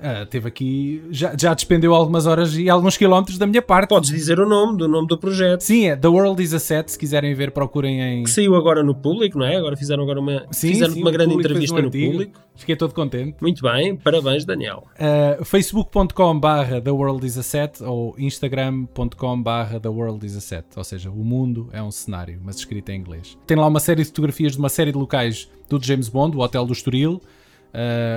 [0.00, 3.88] ah, teve aqui, já, já despendeu algumas horas e alguns quilómetros da minha parte.
[3.88, 5.62] Podes dizer o nome do nome do projeto.
[5.62, 8.22] Sim, é The World is a Set, se quiserem ver, procurem em...
[8.22, 9.56] Que saiu agora no público, não é?
[9.56, 12.40] Agora fizeram agora uma, Sim, fizeram sim, uma grande entrevista um no público.
[12.54, 13.36] Fiquei todo contente.
[13.40, 14.84] Muito bem, parabéns, Daniel.
[14.94, 20.40] Uh, facebook.com barra The World is a Set ou instagram.com barra The World is a
[20.40, 23.38] Set, ou seja, o mundo é um cenário, mas escrito em inglês.
[23.46, 26.40] Tem lá uma série de fotografias de uma série de locais do James Bond, o
[26.40, 27.20] Hotel do Estoril,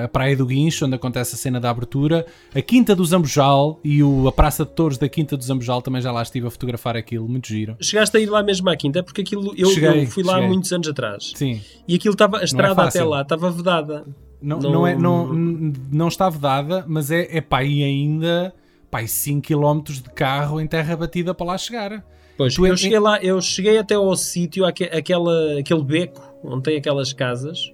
[0.03, 4.01] a Praia do Guincho, onde acontece a cena da abertura, a Quinta do Zambojal e
[4.01, 6.95] o, a Praça de Touros da Quinta do Zambojal, também já lá estive a fotografar
[6.95, 7.75] aquilo, muito giro.
[7.81, 10.37] Chegaste a ir lá mesmo à quinta, é porque aquilo eu, Cheguei, eu fui lá
[10.37, 11.33] há muitos anos atrás.
[11.35, 13.09] Sim, E aquilo estava, a estrada até fácil.
[13.09, 14.05] lá estava vedada.
[14.41, 15.27] não, Não- não, é, não,
[15.91, 18.53] não está vedada, mas é, é pá, aí ainda
[18.89, 22.03] pá, 5 km de carro em terra batida para lá chegar.
[22.37, 26.21] Pois, Tu é- eu cheguei lá, eu cheguei até ao sítio, aque- aquela, aquele beco
[26.43, 27.71] onde tem aquelas casas.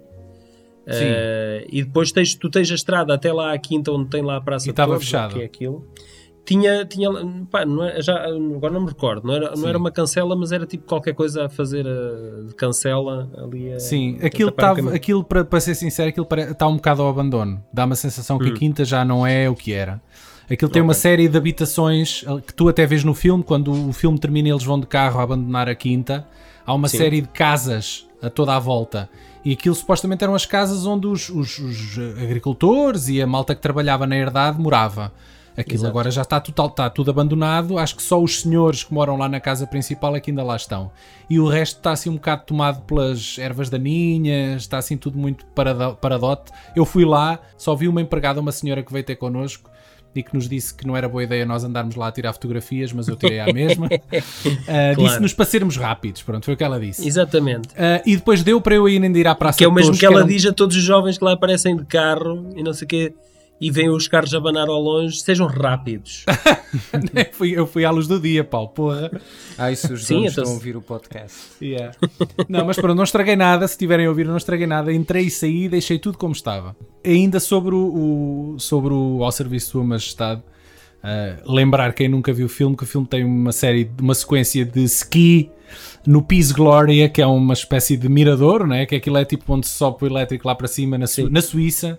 [0.90, 4.38] Eh, e depois tens, tu tens a estrada até lá à quinta onde tem lá
[4.38, 5.34] a Praça E estava Torres, fechado.
[5.34, 5.86] que é aquilo.
[6.46, 7.10] Tinha, tinha
[7.52, 10.54] pá, não é- já, agora não me recordo, não era, não era uma cancela, mas
[10.54, 13.74] era tipo qualquer coisa a fazer eh, de cancela ali.
[13.74, 17.62] a- Sim, aquilo, tava, aquilo para, para ser sincero, aquilo está um bocado ao abandono.
[17.74, 18.40] Dá-me a sensação Hum.
[18.40, 20.00] que a quinta já não é o que era.
[20.50, 21.02] Aquilo tem uma Ok.
[21.02, 24.64] série de habitações eh, que tu até vês no filme, quando o filme termina eles
[24.64, 26.26] vão de carro a abandonar a quinta.
[26.66, 26.98] Há uma Sim.
[26.98, 29.10] série de casas a toda a volta.
[29.48, 33.56] E aquilo supostamente eram as casas onde os, os- os, eh, agricultores e a malta
[33.56, 35.14] que trabalhava na herdade morava.
[35.56, 35.90] Aquilo Exato.
[35.90, 37.78] agora já está, total, está tudo abandonado.
[37.80, 40.56] Acho que só os senhores que moram lá na casa principal é que ainda lá
[40.58, 40.92] estão.
[41.30, 45.46] E o resto está assim um bocado tomado pelas ervas daninhas, está assim tudo muito
[45.56, 46.52] parado- paradote.
[46.76, 49.70] Eu fui lá, só vi uma empregada, uma senhora que veio ter connosco
[50.20, 52.92] e que nos disse que não era boa ideia nós andarmos lá a tirar fotografias,
[52.92, 53.88] mas eu tirei à mesma.
[54.68, 57.08] Ah, Disse-nos para sermos rápidos, pronto, foi o que ela disse.
[57.08, 57.70] Exatamente.
[57.78, 59.98] Ah, e depois deu para eu ir ainda ir à Praça Que é o mesmo
[59.98, 62.74] que ela um- diz a todos os jovens que lá aparecem de carro e não
[62.74, 63.14] sei o quê,
[63.60, 66.26] e veem os carros a abanar ao longe, sejam rápidos.
[67.14, 69.10] Eu fui, eu fui à luz do dia, pau, porra.
[69.58, 71.36] Ai, se os Sim, então estão a ouvir o podcast.
[71.62, 71.94] Yeah.
[72.50, 73.68] Não, mas pronto, não estraguei nada.
[73.68, 74.92] Se tiverem a ouvir, não estraguei nada.
[74.94, 76.76] Entrei e saí, deixei tudo como estava.
[77.06, 80.42] Ainda sobre o, o- sobre o Ao Serviço de Sua Majestade,
[81.02, 84.66] ah, lembrar quem nunca viu o filme que o filme tem uma série, uma sequência
[84.66, 85.50] de ski
[86.06, 88.86] no Peace Gloria, que é uma espécie de mirador, né?
[88.86, 91.30] que aquilo é tipo onde se sobe o elétrico lá para cima na, Su- Sim.
[91.30, 91.98] na Suíça.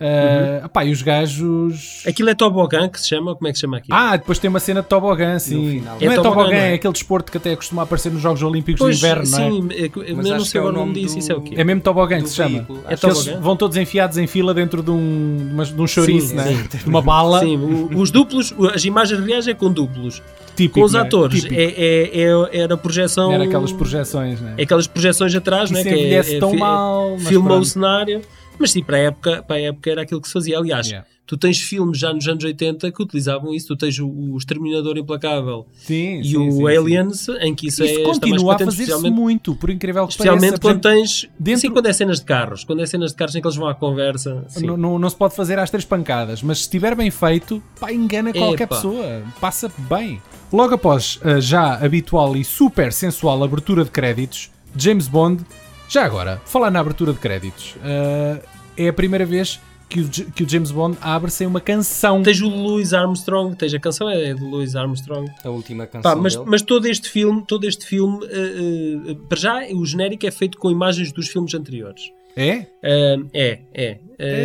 [0.00, 2.02] Ah, epá, e os gajos.
[2.06, 3.34] Aquilo é tobogã que se chama?
[3.34, 3.96] Como é que se chama aquilo?
[3.96, 5.78] Ah, depois tem uma cena de tobogã, sim.
[5.80, 5.98] final.
[6.00, 6.70] Não é, É tobogã, tobogã, não é?
[6.70, 9.50] é aquele desporto que até costuma aparecer nos Jogos Olímpicos pois, de Inverno, não é?
[9.50, 9.88] sim, é?
[9.90, 11.54] que- eu Mas não sei que é o nome disso, do- isso é o quê?
[11.58, 12.66] É mesmo tobogã que se chama.
[12.88, 16.34] É Que eles vão todos enfiados em fila dentro de um, de um chouriço, Sim,
[16.36, 16.44] né?
[16.70, 16.78] sim.
[16.78, 17.40] de uma bala.
[17.40, 20.22] Sim, os duplos, as imagens reais é com duplos.
[20.56, 21.00] Típico, com os né?
[21.00, 23.32] atores, é, é, é, era projeção.
[23.32, 24.54] Era aquelas projeções, né?
[24.58, 25.82] É aquelas projeções atrás, Isso né?
[25.84, 28.20] que é- é, tão mal, Filma o cenário.
[28.60, 30.58] Mas sim, para a, época, para a época era aquilo que se fazia.
[30.58, 31.08] Aliás, Yeah.
[31.26, 33.68] tu tens filmes já nos anos 80 que utilizavam isso.
[33.68, 36.66] Tu tens o, o Exterminador Implacável Sim, e sim, o sim.
[36.76, 40.12] Aliens, em que isso, Isso é, continua a patente, fazer-se especialmente, muito, por incrível que
[40.12, 40.60] especialmente pareça.
[40.60, 41.28] Por quando tens.
[41.40, 42.62] dentro- Sim, quando é cenas de carros.
[42.64, 44.44] Quando é cenas de carros em que eles vão à conversa.
[44.60, 47.90] Não, não, não se pode fazer às três pancadas, mas se estiver bem feito, pá,
[47.92, 48.76] engana qualquer Epa.
[48.76, 49.22] pessoa.
[49.40, 50.20] Passa bem.
[50.52, 55.44] Logo após a já habitual e super sensual abertura de créditos, James Bond.
[55.88, 58.38] Já agora, falar na abertura de créditos, ah,
[58.76, 62.22] é a primeira vez que o, que o James Bond abre sem uma canção.
[62.22, 65.28] Tens o Louis Armstrong, tens a canção é de Louis Armstrong.
[65.44, 66.46] A última canção Pá, mas, dele.
[66.48, 70.56] mas todo este filme, todo este filme, eh, eh, para já o genérico é feito
[70.58, 72.12] com imagens dos filmes anteriores.
[72.36, 72.66] É?
[72.84, 73.98] Eh, é, é.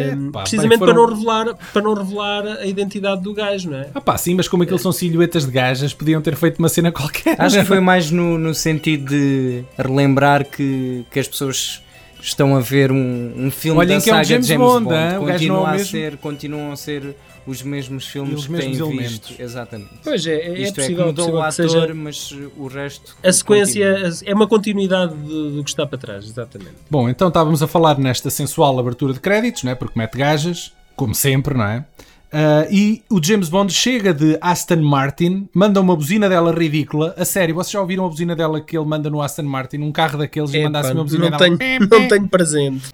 [0.10, 3.90] Epá, precisamente foram- para, não revelar, para não revelar a identidade do gajo, não é?
[3.94, 6.92] Ah pá, sim, mas como aquilo são silhuetas de gajas, podiam ter feito uma cena
[6.92, 7.40] qualquer.
[7.40, 11.82] Acho que foi mais no, no sentido de relembrar que, que as pessoas
[12.28, 14.68] estão a ver um, um filme Olhem da que é um saga James de James
[14.68, 14.96] Bond, Bond.
[14.96, 17.16] é Continua o a ser, continuam a ser
[17.48, 19.30] os mesmos filmes os que mesmos têm elementos.
[19.30, 19.42] visto.
[19.42, 19.90] Exatamente.
[20.04, 22.68] Pois é, é, Isto é, possível, que é mudou possível o ator, seja mas o
[22.68, 23.16] resto.
[23.24, 24.20] a sequência, continua.
[24.26, 26.74] é uma continuidade de- do que está para trás, exatamente.
[26.90, 29.76] Bom, então estávamos a falar nesta sensual abertura de créditos, não é?
[29.76, 31.86] Porque mete gajas, como sempre, não é?
[32.32, 37.14] Ah, e o James Bond chega de Aston Martin, manda uma buzina dela ridícula.
[37.18, 39.78] A sério, vocês já ouviram a buzina dela que ele manda no Aston Martin?
[39.78, 41.58] Um carro daqueles e manda Epá, assim uma buzina não, dela.
[41.58, 42.90] tenho, não tenho presente.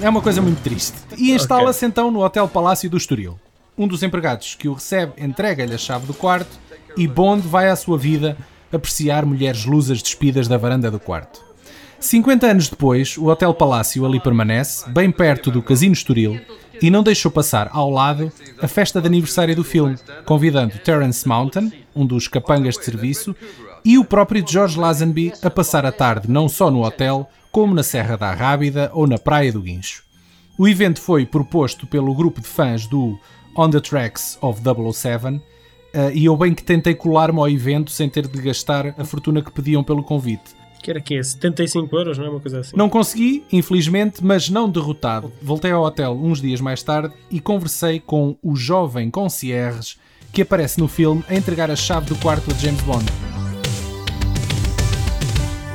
[0.00, 0.96] É uma coisa muito triste.
[1.16, 3.38] E instala-se então no Hotel Palácio do Estoril.
[3.76, 6.58] Um dos empregados que o recebe entrega-lhe a chave do quarto
[6.96, 8.36] e Bond vai à sua vida
[8.72, 11.45] apreciar mulheres lusas despidas da varanda do quarto.
[11.98, 16.40] 50 anos depois, o Hotel Palácio ali permanece, bem perto do Casino Estoril,
[16.80, 18.30] e não deixou passar ao lado
[18.60, 23.34] a festa de aniversário do filme, convidando Terence Mountain, um dos capangas de serviço,
[23.84, 27.82] e o próprio George Lazenby a passar a tarde não só no hotel, como na
[27.82, 30.02] Serra da Rábida ou na Praia do Guincho.
[30.58, 33.18] O evento foi proposto pelo grupo de fãs do
[33.56, 35.40] On the Tracks of 007 uh,
[36.12, 39.50] e eu bem que tentei colar-me ao evento sem ter de gastar a fortuna que
[39.50, 40.54] pediam pelo convite.
[40.86, 42.76] Que era que é 75 euros, não é uma coisa assim?
[42.76, 45.32] Não consegui, infelizmente, mas não derrotado.
[45.42, 49.96] Voltei ao hotel uns dias mais tarde e conversei com o jovem concierge
[50.32, 53.04] que aparece no filme a entregar a chave do quarto de James Bond.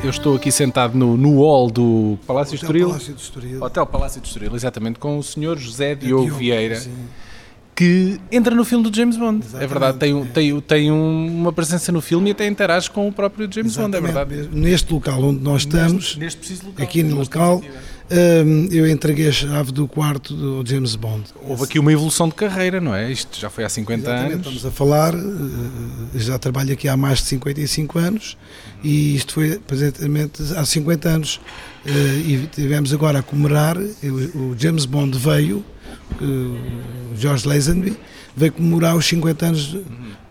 [0.01, 2.87] Eu estou aqui sentado no, no hall do Palácio Hotel Estoril.
[2.87, 3.63] Palácio do Estoril.
[3.63, 5.57] Hotel Palácio de Estoril, exatamente, com o Sr.
[5.57, 6.95] José Diogo Diogo, Vieira, sim.
[7.81, 9.37] Que entra no filme do James Bond.
[9.43, 10.27] É Exatamente, verdade, tem, um- é.
[10.27, 13.95] tem, tem um- uma presença no filme e até interage com o próprio James Bond,
[13.95, 14.31] é Exatamente.
[14.35, 14.55] verdade.
[14.55, 16.85] Neste local onde nós estamos, Neste preciso local.
[16.85, 17.67] aqui no local, aqui,
[18.45, 21.23] hum, eu entreguei a chave do quarto do James Bond.
[21.43, 23.11] Houve aqui uma evolução de carreira, não é?
[23.11, 24.45] Isto já foi há 50 Exatamente, anos.
[24.47, 28.37] estamos a falar, eh, já trabalho aqui há mais de 55 anos
[28.83, 31.41] e isto foi presentemente há 50 anos
[31.83, 31.89] eh,
[32.27, 33.75] e tivemos agora a comemorar,
[34.35, 35.70] o James Bond veio, eh,
[37.15, 37.97] George Lazenby,
[38.35, 39.77] veio comemorar os 50 anos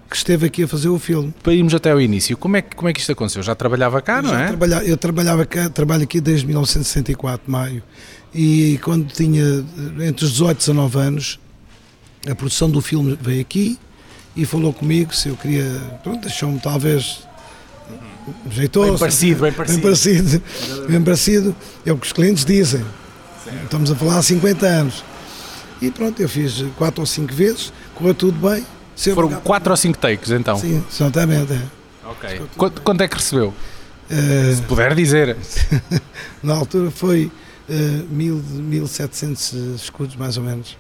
[0.09, 1.33] que esteve aqui a fazer o filme.
[1.43, 3.43] Para irmos até ao início, como é, que- como é que isto aconteceu?
[3.43, 4.47] Já trabalhava cá, não Já é?
[4.49, 7.83] trabalha- eu trabalhava cá, trabalho aqui desde 1964, maio,
[8.35, 9.65] e quando tinha
[10.01, 11.39] entre os 18 e 19 anos,
[12.29, 13.79] a produção do filme veio aqui
[14.37, 15.65] e falou comigo se eu queria,
[16.03, 17.21] pronto, achou-me talvez
[18.51, 19.81] jeitoso, Bem parecido, bem parecido.
[19.81, 20.43] bem parecido,
[20.89, 22.85] bem parecido, é o que os clientes dizem.
[23.65, 25.05] Estamos a falar há 50 anos.
[25.81, 28.65] E pronto, eu fiz quatro ou cinco vezes, correu tudo bem.
[29.15, 30.59] Foram pagar- 4 ou 5 takes, então.
[30.59, 31.53] Sim, exatamente.
[31.55, 31.63] é.
[32.05, 32.43] Ok.
[32.57, 33.55] Quanto, quanto é que recebeu?
[34.11, 35.37] Eh, Se puder dizer.
[36.43, 37.31] Na altura foi
[37.69, 40.77] eh, mil, 1700 escudos, mais ou menos.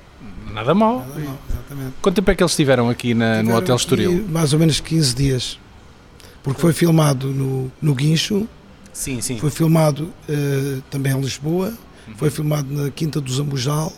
[0.52, 0.98] Nada mal.
[0.98, 1.94] Nada mal, exatamente.
[2.02, 4.26] Quanto tempo é que eles estiveram aqui na- no Tiveram Hotel aqui Estoril?
[4.28, 5.58] Mais ou menos 15 dias.
[6.42, 8.46] Porque foi filmado no, no Guincho,
[8.92, 9.38] Sim, sim.
[9.38, 11.72] foi filmado eh, também em Lisboa,
[12.16, 13.92] foi filmado na Quinta do Zambujal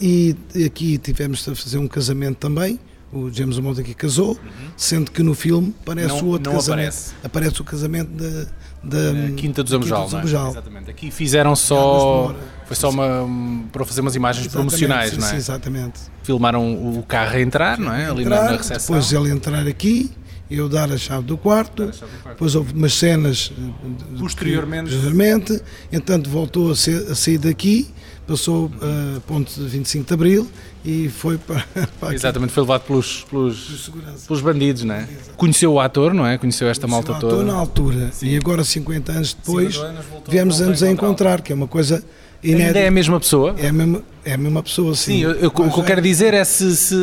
[0.00, 2.78] e aqui tivemos a fazer um casamento também.
[3.12, 4.38] O James Bond aqui casou,
[4.76, 6.70] sendo que no filme aparece Não- o outro casamento.
[6.78, 7.12] aparece.
[7.24, 8.46] Aparece o casamento da,
[8.84, 10.22] da Na Quinta do Zambujal, não é?
[10.22, 10.90] Exatamente.
[10.90, 12.32] Aqui fizeram só.
[12.66, 13.22] Foi só uma.
[13.24, 15.30] um, para fazer umas imagens Exatamente, promocionais, sim, não é?
[15.30, 16.00] sim, exatamente.
[16.22, 18.06] Filmaram o carro a entrar, não é?
[18.08, 18.94] Ali na, entrar, na recepção.
[18.94, 20.08] depois ele entrar aqui,
[20.48, 21.90] eu dar a chave do quarto,
[22.28, 24.88] depois houve umas cenas eh, Posteriormente.
[24.90, 25.60] posteriormente,
[25.90, 27.90] entanto voltou a, ser- a sair daqui,
[28.30, 28.70] passou
[29.16, 30.46] a ponte de 25 de Abril
[30.84, 31.64] e foi para,
[31.98, 32.14] para aqui.
[32.14, 33.90] Exatamente, foi levado pelos, pelos,
[34.26, 35.08] pelos bandidos, não é?
[35.36, 36.38] Conheceu o ator, não é?
[36.38, 37.44] Conheceu esta malta Eu estou toda.
[37.44, 41.40] na altura e agora 50 anos depois 50 anos voltou- viemos a nos a encontrar,
[41.42, 42.04] que é uma coisa
[42.42, 42.78] Ainda inédita.
[42.78, 43.54] é a mesma pessoa?
[43.58, 45.12] É a mesma, é a mesma pessoa, sim.
[45.14, 46.76] Sim, eu- eu- o que eu Mas quero é- dizer é se.
[46.76, 46.94] se...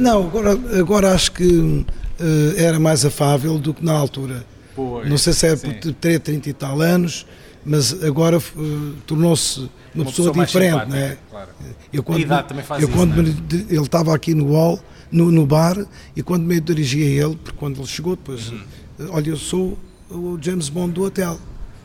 [0.00, 1.84] Não, agora, agora acho que
[2.20, 4.44] eh, era mais afável do que na altura.
[4.74, 5.70] Pois, Não sei se é sim.
[5.70, 7.24] por ter 30 e tal anos,
[7.66, 11.18] mas agora eh, tornou-se uma, pessoa, mais diferente, não é?
[11.30, 11.48] claro.
[11.92, 13.22] Eu quando, A idade também faz eu isso, quando é?
[13.22, 14.78] ele estava aqui no hall,
[15.10, 15.76] no, no bar,
[16.14, 18.60] e quando me dirigi a ele, porque quando ele chegou, depois, Uhum.
[19.00, 19.78] eh, olha, eu sou
[20.10, 21.38] o James Bond do hotel.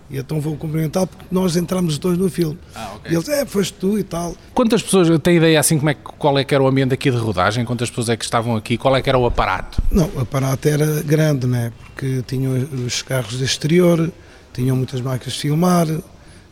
[0.09, 2.59] E então vou cumprimentar porque nós entramos os dois no filme.
[2.75, 3.09] Ah, ok.
[3.09, 4.35] E ele disse, é, foste tu e tal.
[4.53, 7.09] Quantas pessoas, tem ideia assim como é, que- qual é que era o ambiente aqui
[7.09, 7.63] de rodagem?
[7.63, 8.77] Quantas pessoas é que estavam aqui?
[8.77, 9.81] Qual é que era o aparato?
[9.89, 11.71] Não, o aparato era grande, né?
[11.85, 12.51] Porque tinham
[12.85, 14.11] os carros de exterior,
[14.53, 15.87] tinham muitas máquinas de filmar.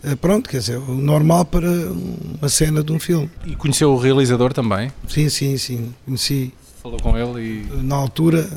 [0.04, 3.30] eh, Pronto, quer dizer, o normal para uma cena de um filme.
[3.46, 4.92] E conheceu o realizador também?
[5.08, 5.94] Sim, sim, sim.
[6.06, 7.84] Conheci Falou com ele e...
[7.84, 8.50] na altura,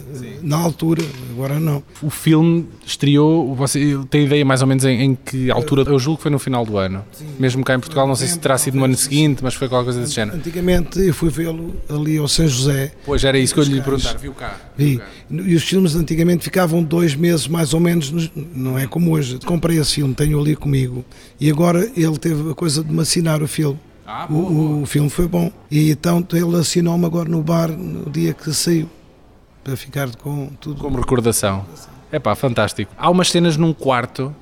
[0.42, 1.82] na altura, agora não.
[2.00, 5.82] O filme estreou, você tem ideia mais ou menos em, em que altura?
[5.82, 7.04] Eu julgo que foi no final do ano.
[7.36, 9.86] Mesmo cá em Portugal, não sei se terá sido no ano seguinte, mas foi qualquer
[9.86, 10.36] coisa desse género.
[10.36, 13.82] Antigamente eu fui vê-lo ali ao São José, Pois era isso que eu lhe ia
[13.82, 14.16] perguntar.
[14.16, 14.56] Viu cá?
[14.76, 15.00] vi.
[15.28, 19.40] E os filmes antigamente ficavam dois meses mais ou menos, nos- não é como hoje.
[19.44, 21.04] Comprei esse filme, tenho ali comigo.
[21.40, 23.78] E agora ele teve a coisa de me assinar o filme.
[24.06, 24.70] Ah, boa, boa.
[24.78, 25.50] O, o filme foi bom.
[25.70, 28.88] E então ele assinou-me agora no bar no dia que saiu.
[29.64, 30.80] Para ficar com tudo.
[30.80, 31.64] Como recordação.
[32.10, 32.92] É pá, fantástico.
[32.98, 34.34] Há umas cenas num quarto.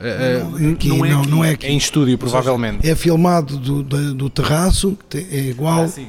[0.00, 1.66] eh, Não, eh, é aqui, não, não é aqui.
[1.66, 2.88] em estúdio, provavelmente.
[2.88, 5.84] É filmado do, da- do terraço, é igual.
[5.84, 6.02] Ah,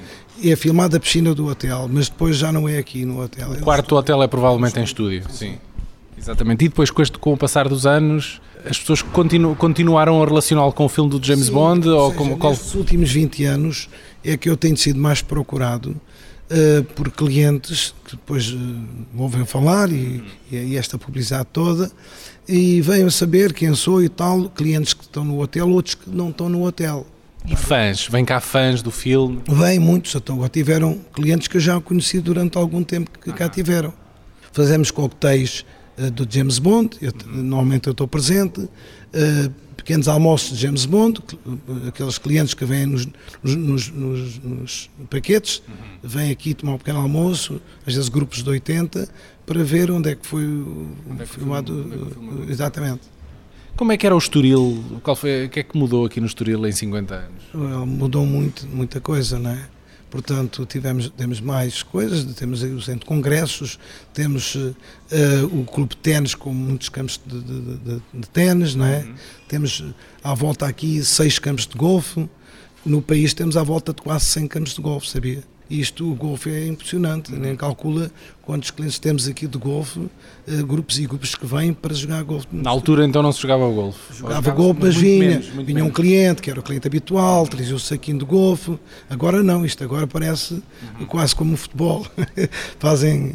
[0.43, 3.51] é filmado a piscina do hotel, mas depois já não é aqui no hotel.
[3.51, 5.23] O quarto do hotel é provavelmente em estúdio.
[5.29, 5.57] Sim.
[6.23, 6.63] Exatamente.
[6.65, 10.71] E depois, com, este- com o passar dos anos, as pessoas continu, continuaram a relacioná-lo
[10.71, 11.87] com o filme do James Bond?
[11.89, 12.53] Ou seja, como, qual...
[12.53, 13.89] Nestes últimos 20 anos
[14.23, 15.99] é que eu tenho sido mais procurado
[16.49, 21.91] eh, por clientes que depois eh, ouvem falar e, e esta publicidade toda
[22.47, 26.29] e venham saber quem sou e tal, clientes que estão no hotel, outros que não
[26.29, 27.05] estão no hotel.
[27.45, 28.07] E fãs?
[28.07, 29.41] Vem cá fãs do filme?
[29.47, 33.93] Vêm muitos, então, tiveram clientes que eu já conheci durante algum tempo que cá tiveram.
[34.53, 35.65] Fazemos coquetéis
[35.97, 38.69] uh, do James Bond, eu, normalmente eu estou presente, uh,
[39.75, 41.21] pequenos almoços de James Bond,
[41.87, 43.05] aqueles clientes que vêm nos,
[43.43, 45.73] nos, nos, nos paquetes, uhum.
[46.01, 49.09] vêm aqui tomar um pequeno almoço, às vezes grupos de 80,
[49.45, 50.43] para ver onde é que foi
[51.19, 51.85] é filmado.
[52.47, 53.01] É exatamente.
[53.75, 54.83] Como é que era o Estoril?
[55.01, 57.87] Qual foi, o que é que mudou aqui no Estoril em 50 anos?
[57.87, 59.67] mudou muito, muita coisa, não é?
[60.13, 63.79] Portanto, tivemos, temos mais coisas, temos o centro de congressos,
[64.13, 64.75] temos uh,
[65.51, 68.99] o clube de ténis com muitos campos de, de, de, de ténis, não é?
[68.99, 69.15] Uhum.
[69.47, 69.83] Temos
[70.23, 72.29] à volta aqui seis campos de golfe,
[72.85, 75.43] no país temos à volta de quase 100 campos de golfe, sabia?
[75.73, 78.11] Isto, o golfe é impressionante, nem calcula
[78.43, 82.45] quantos clientes temos aqui de golfe, uh, grupos e grupos que vêm para jogar golfe.
[82.51, 84.13] Na altura então não se jogava golfe?
[84.13, 85.89] Jogava golfe, mas vinha, menos, vinha menos.
[85.89, 88.77] um cliente que era o cliente habitual, trazia o saquinho de golfe.
[89.09, 90.53] Agora não, isto agora parece
[90.99, 91.05] uhum.
[91.07, 92.05] quase como o futebol.
[92.77, 93.33] Fazem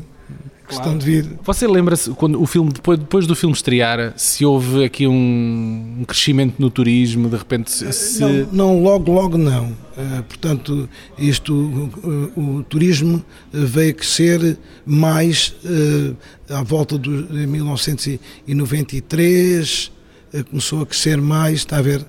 [0.69, 0.99] questão claro.
[0.99, 1.27] de vir.
[1.43, 6.05] Você lembra-se quando o filme depois, depois do filme estrear, se houve aqui um, um
[6.05, 8.21] crescimento no turismo, de repente se...
[8.21, 9.67] não, não, logo logo não.
[9.67, 16.17] Uh, portanto, isto uh, o turismo veio a crescer mais uh,
[16.51, 19.91] à volta de 1993,
[20.51, 22.05] começou a crescer mais, está a ver,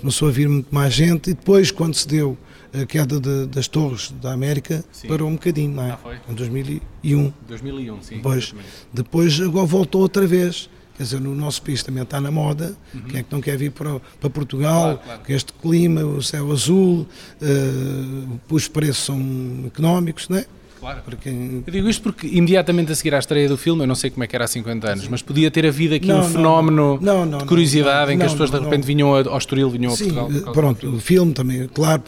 [0.00, 2.38] começou a vir muito mais gente e depois quando se deu
[2.74, 5.08] a queda de, das torres da América sim.
[5.08, 5.90] parou um bocadinho, não é?
[5.90, 6.16] Ah, foi?
[6.28, 7.32] Em 2001.
[7.46, 8.16] 2001, sim.
[8.16, 8.54] Depois,
[8.92, 10.70] depois agora voltou outra vez.
[10.96, 12.76] Quer dizer, no nosso país também está na moda.
[12.94, 13.02] Uhum.
[13.02, 14.82] Quem é que não quer vir para, para Portugal?
[14.82, 15.22] Claro, claro.
[15.24, 17.06] Com este clima, o céu azul,
[17.40, 20.46] uh, os preços são económicos, não é?
[20.82, 21.00] Claro.
[21.04, 21.28] Porque...
[21.28, 24.24] Eu digo isto porque imediatamente a seguir à estreia do filme, eu não sei como
[24.24, 27.24] é que era há 50 anos, mas podia ter havido aqui não, um fenómeno não,
[27.24, 30.24] não, de curiosidade em que as pessoas de repente vinham ao Estoril, vinham Sim, a
[30.24, 30.52] Portugal.
[30.52, 32.02] Pronto, o filme também, claro,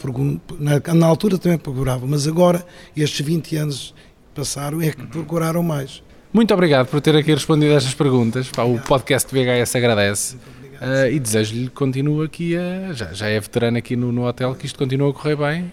[0.59, 2.65] na, na altura também procurava, mas agora,
[2.97, 3.93] estes 20 anos
[4.35, 6.03] passaram, é que procuraram mais.
[6.33, 8.49] Muito obrigado por ter aqui respondido a estas perguntas.
[8.49, 10.35] Pá, o podcast VHS agradece.
[10.35, 12.91] Uh, e desejo-lhe que continue aqui a.
[12.91, 15.71] Já, já é veterano aqui no, no hotel, que isto continue a correr bem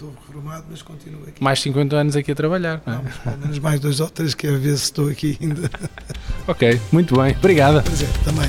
[0.00, 1.42] estou reformado, mas continuo aqui.
[1.42, 2.96] Mais 50 anos aqui a trabalhar, não é?
[2.96, 5.70] Não, pelo menos mais dois ou três, que a ver se estou aqui ainda.
[6.48, 7.36] ok, muito bem.
[7.36, 7.82] Obrigada.
[7.82, 8.48] Prazer, também.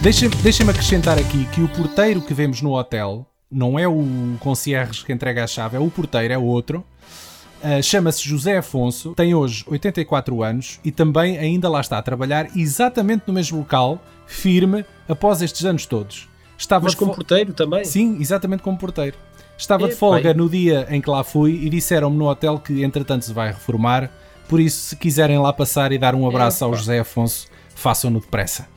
[0.00, 5.04] Deixa-me deixa acrescentar aqui que o porteiro que vemos no hotel não é o concierge
[5.04, 6.84] que entrega a chave, é o porteiro, é outro.
[7.62, 12.56] Uh, Chama-se José Afonso, tem hoje 84 anos e também ainda lá está a trabalhar
[12.56, 16.28] exatamente no mesmo local, firme, após estes anos todos.
[16.56, 17.84] Estava Mas como porteiro também?
[17.84, 19.16] Sim, exatamente como porteiro.
[19.58, 23.24] Estava de folga no dia em que lá fui e disseram-me no hotel que entretanto
[23.24, 24.10] se vai reformar,
[24.48, 28.68] por isso se quiserem lá passar e dar um abraço ao José Afonso, façam-no depressa.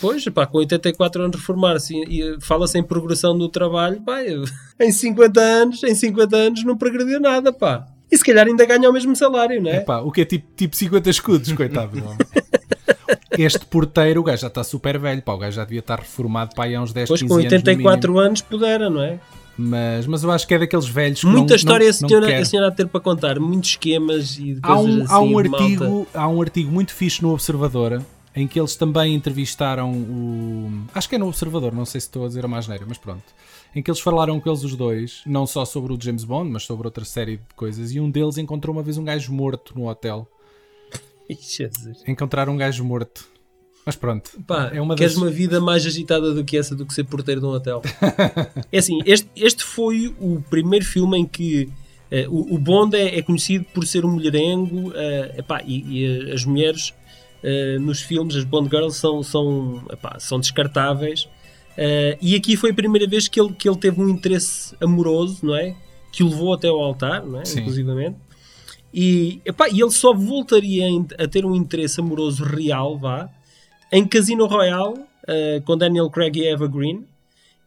[0.00, 4.18] Pois, pá, com 84 anos reformar-se e fala-se em progressão do trabalho, pá,
[4.80, 7.86] em 50 anos, em 50 anos não progrediu nada, pá.
[8.10, 9.76] E se calhar ainda ganha o mesmo salário, não é?
[9.78, 12.00] Epá, o que é tipo, tipo 50 escudos, coitado.
[13.38, 16.54] este porteiro, o gajo já está super velho, pá, o gajo já devia estar reformado
[16.54, 17.44] pá, há uns 10, pois, 15 anos.
[17.44, 19.18] Pois com 84 anos pudera, não é?
[19.60, 22.38] Mas, mas eu acho que é daqueles velhos que Muita não, história não, a, senhora,
[22.40, 26.06] a senhora a ter para contar, muitos esquemas e há um, assim, há um artigo
[26.14, 28.00] Há um artigo muito fixe no Observador
[28.36, 30.70] em que eles também entrevistaram o.
[30.94, 32.96] Acho que é no Observador, não sei se estou a dizer a mais neira, mas
[32.96, 33.24] pronto.
[33.74, 36.64] Em que eles falaram com eles os dois, não só sobre o James Bond, mas
[36.64, 37.92] sobre outra série de coisas.
[37.92, 40.28] E um deles encontrou uma vez um gajo morto no hotel.
[41.28, 42.04] Jesus.
[42.06, 43.28] Encontraram um gajo morto.
[43.88, 44.32] Mas pronto.
[44.46, 45.22] Pá, é uma queres das...
[45.22, 47.80] uma vida mais agitada do que essa, do que ser porteiro de um hotel?
[48.70, 51.70] é assim, este, este foi o primeiro filme em que
[52.12, 56.04] uh, o, o, Bond é, é, conhecido por ser um mulherengo uh, epá, e, e,
[56.04, 56.92] eh, as mulheres
[57.42, 61.26] uh, nos filmes, as Bond Girls, são, são, epá, são descartáveis.
[62.20, 65.56] e aqui foi a primeira vez que ele, que ele teve um interesse amoroso, não
[65.56, 65.74] é?
[66.12, 67.46] Que o levou até ao altar, não é?
[67.46, 67.60] Sim.
[67.60, 68.18] Inclusivamente.
[68.92, 70.84] E, epá, e ele só voltaria
[71.18, 73.30] a ter um interesse amoroso real, vá,
[73.92, 77.04] em Casino Royale, uh, com Daniel Craig e Eva Green,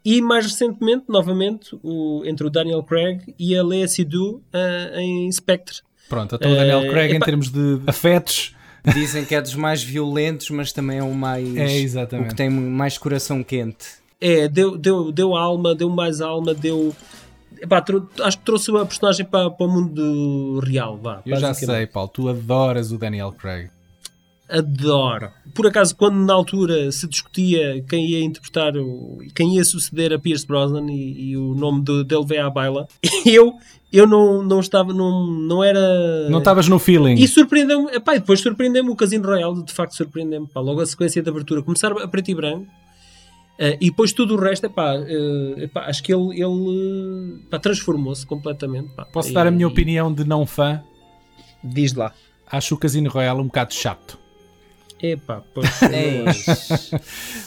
[0.03, 5.31] e mais recentemente, novamente, o, entre o Daniel Craig e a Lea Seydoux uh, em
[5.31, 5.77] Spectre.
[6.09, 8.55] Pronto, então o Daniel uh, Craig, em termos de afetos.
[8.93, 11.55] Dizem que é dos mais violentos, mas também é o mais.
[11.55, 12.25] É, exatamente.
[12.25, 13.85] O que tem mais coração quente.
[14.19, 16.93] É, deu, deu, deu alma, deu mais alma, deu.
[17.61, 17.85] Epá,
[18.23, 20.97] acho que trouxe a personagem para, para o mundo real.
[20.97, 23.69] Vá, Eu já sei, Paulo, tu adoras o Daniel Craig
[24.51, 25.29] adoro.
[25.53, 30.19] Por acaso, quando na altura se discutia quem ia interpretar, o, quem ia suceder a
[30.19, 32.87] Pierce Brosnan e, e o nome de, dele veio à baila,
[33.25, 33.53] eu,
[33.91, 36.29] eu não, não estava, não, não era...
[36.29, 37.15] Não estavas no feeling.
[37.15, 41.61] E surpreendeu-me, depois surpreendeu-me o Casino Royale, de facto surpreendeu-me, logo a sequência de abertura,
[41.61, 42.67] começar a preto e branco,
[43.59, 48.89] Uh, e depois tudo o resto, epá, uh, epá, acho que ele, ele transformou-se completamente.
[49.13, 50.81] Posso e, dar a minha opinião de não fã?
[51.63, 52.11] Diz lá
[52.51, 54.19] acho o Casino Royale um bocado chato.
[55.03, 55.67] Epá, pois.
[55.81, 56.91] Eis.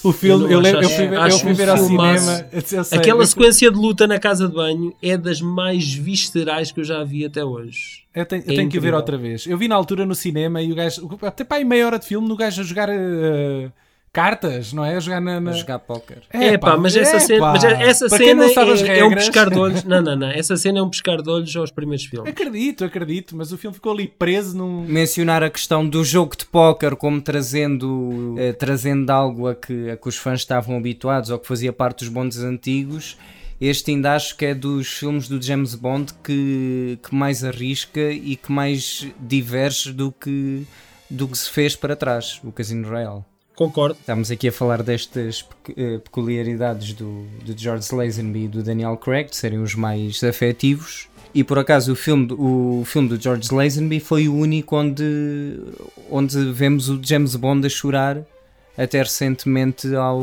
[0.03, 2.45] O filme, Eu eu, lembro- eu ver, acho eu fui ver ao cinema.
[2.51, 6.71] eu sei, Aquela eu, sequência de luta na casa de banho é das mais viscerais
[6.71, 8.03] que eu já vi até hoje.
[8.13, 9.45] eu tenho, eu é tenho que ver outra vez.
[9.47, 12.05] Eu vi na altura no cinema e o gajo, até para aí meia hora de
[12.05, 13.69] filme, no gajo a jogar eh,
[14.15, 14.95] cartas, não é?
[14.95, 15.41] A jogar na.
[15.41, 15.51] na...
[15.51, 16.19] A jogar póquer.
[16.31, 17.51] É pá, mas essa é cena, pá.
[17.51, 19.83] mas essa Para quem cena é, é um pescar de olhos.
[19.83, 20.29] Não, não, não.
[20.29, 22.31] Essa cena é um pescar de olhos aos primeiros filmes.
[22.31, 24.85] Acredito, acredito, mas o filme ficou ali preso num.
[24.85, 29.97] Mencionar a questão do jogo de póquer como trazendo, eh, trazendo algo a que, a
[29.97, 33.17] que os fãs estavam habituados ou que fazia parte dos bondes antigos.
[33.59, 38.37] Este ainda acho que é dos filmes do James Bond que, que mais arrisca e
[38.37, 40.65] que mais diverge do que,
[41.09, 43.23] do que se fez para trás, o Casino Royale.
[43.55, 43.95] Concordo.
[43.99, 45.45] Estamos aqui a falar destas
[45.77, 51.07] eh, peculiaridades do, do George Lazenby e do Daniel Craig, de serem os mais afetivos.
[51.33, 52.41] E por acaso o filme, do-
[52.81, 55.59] o filme do George Lazenby foi o único onde,
[56.11, 58.17] onde vemos o James Bond a chorar,
[58.77, 60.19] até recentemente ao,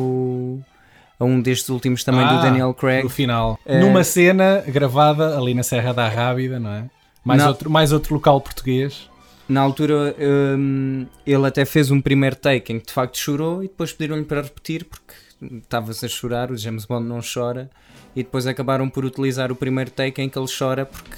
[1.18, 3.02] a um destes últimos também Ah, do Daniel Craig.
[3.04, 3.58] No final.
[3.64, 3.80] É.
[3.80, 6.84] Numa cena gravada ali na Serra da Rábida, não é?
[7.24, 7.48] Mais, Não.
[7.48, 9.08] outro, mais outro local português.
[9.52, 10.14] Na altura
[10.58, 14.24] hum, ele até fez um primeiro take em que de facto chorou e depois pediram-lhe
[14.24, 15.12] para repetir porque
[15.58, 17.68] estavas a chorar, o James Bond não chora
[18.16, 21.16] e depois acabaram por utilizar o primeiro take em que ele chora porque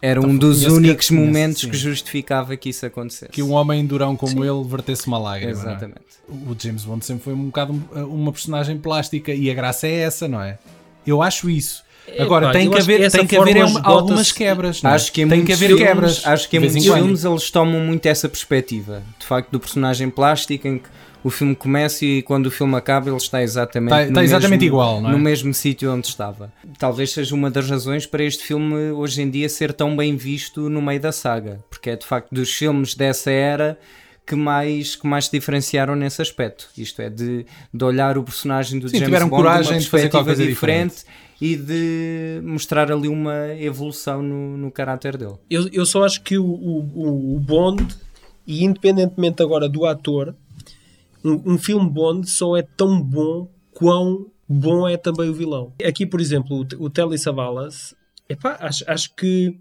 [0.00, 1.70] era um Então, dos conheço que- únicos conheço, momentos sim.
[1.70, 3.30] que justificava que isso acontecesse.
[3.30, 5.50] Que um homem durão como ele vertesse uma lágrima.
[5.50, 5.54] é?
[5.54, 6.00] Exatamente.
[6.28, 9.92] O James Bond sempre foi um bocado um- uma personagem plástica e a graça é
[10.00, 10.58] essa, não é?
[11.06, 11.84] Eu acho isso.
[12.18, 14.82] Agora Epá, tem que haver, tem que haver algumas quebras.
[14.82, 14.94] não é?
[14.94, 16.22] Acho que em tem que muitos haver filmes, quebras.
[16.26, 20.66] Acho que em muitos filmes eles tomam muito essa perspectiva, de facto, do personagem plástico
[20.66, 20.88] em que
[21.24, 24.60] o filme começa e quando o filme acaba ele está exatamente, Está- no está exatamente
[24.62, 25.12] mesmo- igual, não é?
[25.12, 26.52] no mesmo sítio onde estava.
[26.76, 30.68] Talvez seja uma das razões para este filme hoje em dia ser tão bem visto
[30.68, 33.78] no meio da saga, porque é de facto dos filmes dessa era
[34.26, 36.68] que mais, que mais se diferenciaram nesse aspecto.
[36.76, 39.80] Isto é, de, de olhar o personagem do Sim, James tiveram Bond coragem de uma
[39.80, 40.94] de fazer perspectiva coisa diferente
[41.42, 45.34] e de mostrar ali uma evolução no, no caráter dele.
[45.50, 47.84] Eu, eu só acho que o, o, o Bond,
[48.46, 50.36] e independentemente agora do ator,
[51.24, 55.72] um, um filme Bond só é tão bom quão bom é também o vilão.
[55.84, 57.92] Aqui, por exemplo, o, o Telly Savalas,
[58.28, 59.58] epá, acho, acho que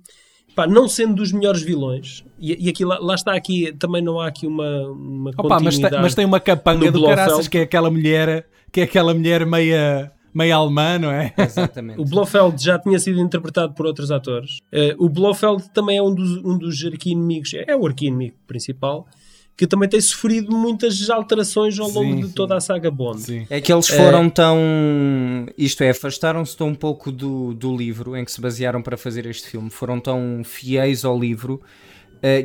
[0.51, 4.19] epá, não sendo dos melhores vilões, e, e aqui lá, lá está aqui, também não
[4.19, 7.61] há aqui uma, uma Opa, mas, tem, mas tem uma capanga do caraças que é
[7.63, 11.33] aquela mulher, que é aquela mulher meia, meia alemã, não é?
[11.37, 11.99] Exatamente.
[11.99, 14.59] O Blofeld já tinha sido interpretado por outros atores.
[14.71, 19.07] Eh, o Blofeld também é um dos, um dos arqui-inimigos, é o arqui-inimigo principal,
[19.55, 22.33] que também tem sofrido muitas alterações ao longo Sim, de sim.
[22.33, 23.21] toda a saga Bond.
[23.21, 23.45] Sim.
[23.49, 24.57] É que eles foram tão.
[25.57, 29.25] Isto é, afastaram-se tão um pouco do, do livro em que se basearam para fazer
[29.25, 31.90] este filme, foram tão fiéis ao livro eh,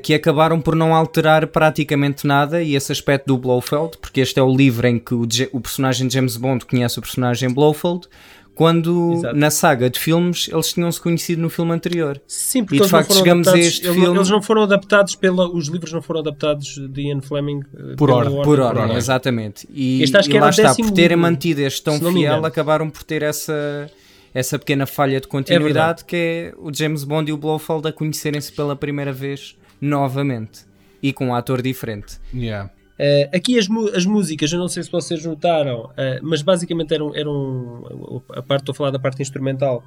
[0.03, 2.63] que acabaram por não alterar praticamente nada.
[2.63, 6.07] E esse aspecto do Blofeld, porque este é o livro em que o, o personagem
[6.09, 8.07] de James Bond conhece o personagem Blofeld.
[8.55, 9.37] Quando Exato.
[9.37, 12.19] na saga de filmes eles tinham-se conhecido no filme anterior.
[12.27, 14.31] Sim, E, porque de eles não facto, foram chegamos a adaptados, este eles, filme- eles
[14.31, 15.47] não foram adaptados pela.
[15.55, 18.43] Os livros não foram adaptados de Ian Fleming eh, Por ordem.
[18.43, 18.97] Por ordem, ordem.
[18.97, 19.69] exatamente.
[19.71, 22.89] E, Este acho e que lá está, por terem livro, mantido este tão fiel, acabaram
[22.89, 23.91] por ter essa,
[24.33, 28.51] essa pequena falha de continuidade que é o James Bond e o Blofeld a conhecerem-se
[28.53, 30.65] pela primeira vez novamente
[31.03, 32.19] e com um ator diferente.
[32.35, 32.71] Yeah.
[32.99, 37.15] Eh, aqui as, as músicas, eu não sei se vocês notaram, eh, mas basicamente eram,
[37.15, 39.85] eram a parte, estou a falar da parte instrumental.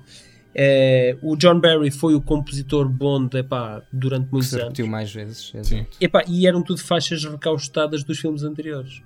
[0.53, 4.63] Eh, o John Barry foi o compositor Bond epá, durante muitos anos.
[4.65, 5.51] repetiu mais vezes.
[5.53, 5.87] Exato.
[5.99, 9.01] Epá, e eram tudo faixas recaustadas dos filmes anteriores.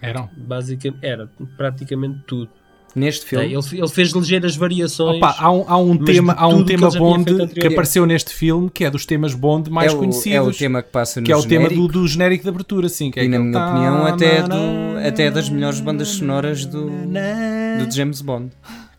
[0.00, 0.28] Eram.
[0.36, 1.26] Basicamente, era
[1.56, 2.50] praticamente tudo.
[2.98, 5.18] Neste filme, É, ele, ele fez ligeiras variações.
[5.18, 8.32] Opa, há um, há um tema, há um que tema tinha Bond que apareceu neste
[8.32, 10.32] filme que é dos temas Bond mais é, o, conhecidos.
[10.32, 12.48] é o tema que passa no que é o tema genérico, do, do genérico de
[12.48, 13.10] abertura, sim.
[13.10, 15.78] Que é e na minha tá- opinião até, é na- do, até é das melhores
[15.78, 18.50] bandas sonoras do, do James Bond.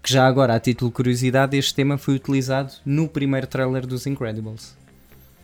[0.04, 4.06] Que já agora, a título de curiosidade, este tema foi utilizado no primeiro trailer dos
[4.06, 4.78] Incredibles.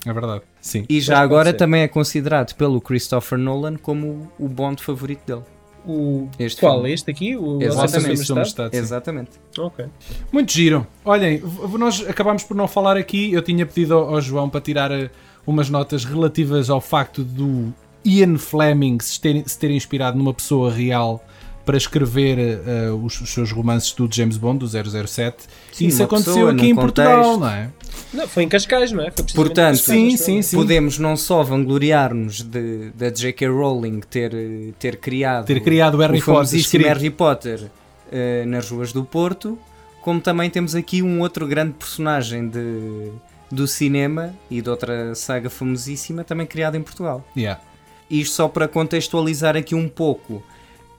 [0.06, 0.44] É verdade.
[0.62, 0.86] Sim.
[0.88, 1.58] E já agora ser.
[1.58, 5.42] também é considerado pelo Christopher Nolan como o Bond favorito dele.
[5.86, 6.76] O, Este qual?
[6.76, 6.94] filme.
[6.94, 7.36] Este aqui?
[7.36, 8.22] O Exatamente.
[8.78, 9.32] Exatamente.
[9.58, 9.86] Ok.
[10.32, 10.88] Muito giro.
[11.04, 11.42] Olhem,
[11.78, 13.34] nós acabámos por não falar aqui.
[13.34, 15.10] Eu tinha pedido ao, ao João para tirar eh,
[15.46, 17.74] umas notas relativas ao facto do
[18.06, 21.24] Ian Fleming se ter, se ter inspirado numa pessoa real
[21.66, 25.44] para escrever eh, os, os seus romances do James Bond, do 007.
[25.72, 27.40] Sim, e isso aconteceu pessoa, aqui em Portugal, contexto.
[27.40, 27.70] não é?
[28.14, 29.12] Não, foi em Cascais, não é?
[29.12, 30.58] Portanto, Cascais, sim, sim, sim.
[30.58, 33.48] Podemos não só vangloriar-nos de- da J.K.
[33.48, 34.32] Rowling ter,
[34.80, 36.88] ter criado, Ter criado o Harry Potter famosíssimo escrito.
[36.88, 37.72] Harry Potter
[38.12, 39.58] eh, nas ruas do Porto,
[40.02, 43.10] como também temos aqui um outro grande personagem de,
[43.50, 47.24] do cinema e de outra saga famosíssima também criada em Portugal.
[47.38, 47.62] Yeah.
[48.10, 50.44] Isto só para contextualizar aqui um pouco.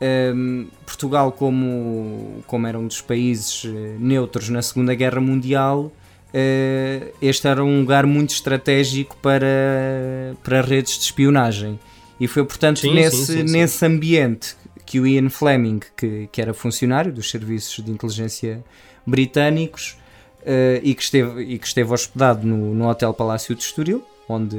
[0.05, 7.15] Um, Portugal, como, como era um dos países eh, neutros na Segunda Guerra Mundial, uh,
[7.23, 11.79] este era um lugar muito estratégico para, para redes de espionagem.
[12.21, 13.53] E foi, portanto, Sim, nesse, sim, sim, sim.
[13.53, 18.63] nesse ambiente que o Ian Fleming, que, que era funcionário dos serviços de inteligência
[19.07, 19.97] britânicos
[20.43, 24.57] uh, e, que esteve, e que esteve hospedado no, no Hotel Palácio de Estoril, onde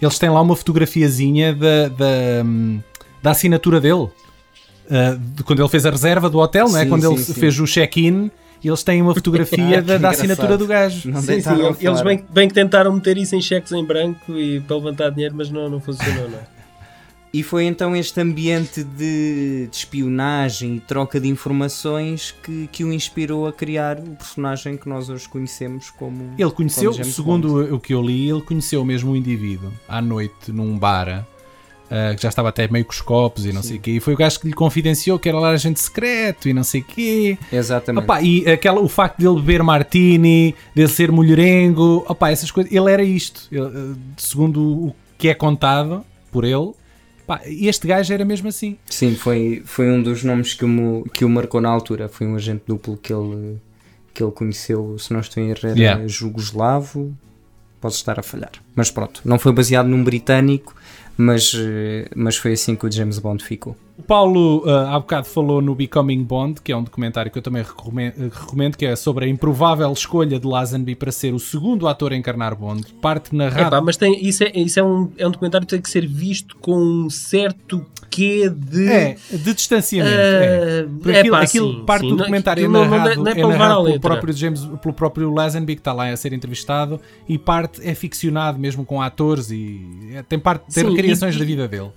[0.00, 2.80] Eles têm lá uma fotografiazinha da, da, hum,
[3.22, 4.08] da assinatura dele.
[4.86, 6.82] Uh, de quando ele fez a reserva do hotel, não é?
[6.82, 7.34] Sim, quando sim, ele sim.
[7.34, 8.30] fez o check-in,
[8.62, 11.10] eles têm uma fotografia da, da assinatura do gajo.
[11.10, 12.04] não Sim, sim, eles fora.
[12.04, 15.50] bem, bem que tentaram meter isso em cheques em branco e para levantar dinheiro, mas
[15.50, 16.38] não, não funcionou, não.
[16.38, 16.62] é?
[17.34, 22.92] E foi então este ambiente de, de espionagem e troca de informações que, que o
[22.92, 26.34] inspirou a criar o personagem que nós hoje conhecemos como.
[26.36, 27.72] Ele conheceu, como segundo Bond.
[27.72, 31.26] o que eu li, ele conheceu mesmo o indivíduo à noite num bar.
[31.92, 34.00] Uh, que já estava até meio com os copos e não sei o quê, e
[34.00, 36.84] foi o gajo que lhe confidenciou que era lá agente secreto e não sei o
[36.84, 37.38] quê.
[37.52, 38.04] Exatamente.
[38.04, 42.90] Opa, e aquela, o facto dele beber martini, dele ser mulherengo, opa, essas coisas, ele
[42.90, 43.46] era isto.
[43.52, 46.72] Ele, uh, segundo o que é contado por ele,
[47.46, 48.76] este gajo era mesmo assim.
[48.86, 52.08] Sim, foi, foi um dos nomes que o, que o marcou na altura.
[52.08, 53.58] Foi um agente duplo que ele,
[54.12, 56.08] que ele conheceu, se não estou em erro, era Yeah.
[56.08, 57.16] jugoslavo.
[57.80, 58.52] Posso estar a falhar.
[58.76, 60.74] Mas pronto, não foi baseado num britânico,
[61.16, 63.76] mas, eh, mas foi assim que o James Bond ficou.
[63.96, 67.42] O Paulo uh, há bocado falou no Becoming Bond, que é um documentário que eu
[67.42, 71.86] também recomendo, recomendo, que é sobre a improvável escolha de Lazenby para ser o segundo
[71.86, 72.86] ator a encarnar Bond.
[73.02, 73.68] Parte narrada.
[73.76, 76.06] Epá, mas tem, isso, é, isso é, um, é um documentário que tem que ser
[76.06, 78.88] visto com um certo quê de.
[78.88, 80.14] É, de distanciamento.
[80.16, 80.86] é.
[80.86, 82.06] Ah, aquilo, epá, aquilo sim, parte sim.
[82.08, 83.84] do Não- documentário é não- não é- narrado, não é é para levar à narrado
[83.84, 87.94] pelo próprio James, pelo próprio Lazenby que está lá a ser entrevistado e parte é
[87.94, 89.80] ficcionado mesmo com atores e
[90.14, 91.90] é- tem parte tem Sim, recriações e- da vida dele.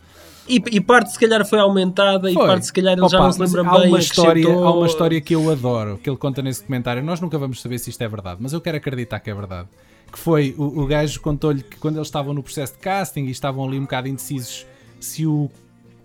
[0.47, 2.31] E, e parte se calhar foi aumentada Foi.
[2.31, 3.87] e parte se calhar ele já Opa, não se lembra há bem.
[3.89, 7.37] uma história há uma história que eu adoro que ele conta nesse documentário nós nunca
[7.37, 9.67] vamos saber se isto é verdade mas eu quero acreditar que é verdade
[10.11, 13.31] que foi o, o gajo contou-lhe que quando eles estavam no processo de casting e
[13.31, 14.67] estavam ali um bocado indecisos
[14.99, 15.49] se o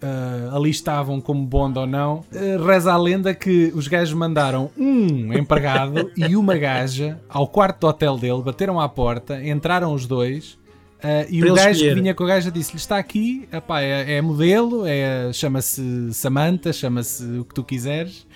[0.03, 4.71] ah, ali estavam como Bond ou não ah, reza a lenda que os gajos mandaram
[4.77, 10.07] um empregado e uma gaja ao quarto do hotel dele bateram à porta entraram os
[10.07, 10.59] dois
[11.03, 11.95] ah, e Para o gajo escolher.
[11.95, 16.73] que vinha com a gaja disse-lhe: Está aqui, epá, é, é modelo, é, chama-se Samantha,
[16.73, 18.27] chama-se o que tu quiseres.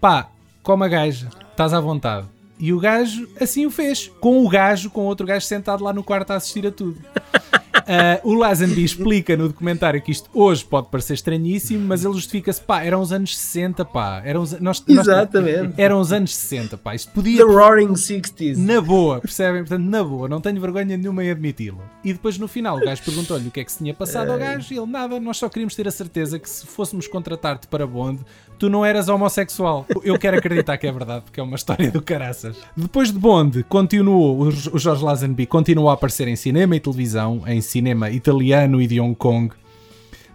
[0.00, 0.28] Pá,
[0.62, 2.26] como a gaja, estás à vontade.
[2.58, 6.02] E o gajo assim o fez, com o gajo, com outro gajo sentado lá no
[6.02, 7.00] quarto a assistir a tudo.
[7.86, 12.60] Ah, o Lazenby explica no documentário que isto hoje pode parecer estranhíssimo, mas ele justifica-se,
[12.60, 15.74] pá, eram os anos 60, pá, eram os, nós, nós- Exatamente.
[15.76, 18.58] eram os anos 60, pá, isto The podia Roaring Sixties.
[18.58, 19.62] na boa, percebem?
[19.62, 21.80] Portanto, na boa, não tenho vergonha nenhuma em admiti-lo.
[22.04, 24.38] E depois no final o gajo perguntou-lhe o que é que se tinha passado ao
[24.38, 27.86] gajo e ele nada, nós só queríamos ter a certeza que se fôssemos contratar-te para
[27.86, 28.20] Bond,
[28.58, 29.86] tu não eras homossexual.
[30.02, 32.56] Eu quero acreditar que é verdade, porque é uma história do caraças.
[32.76, 37.60] Depois de Bond, continuou, o Jorge Lazenby continuou a aparecer em cinema e televisão, em
[37.68, 39.50] cinema italiano e de Hong Kong.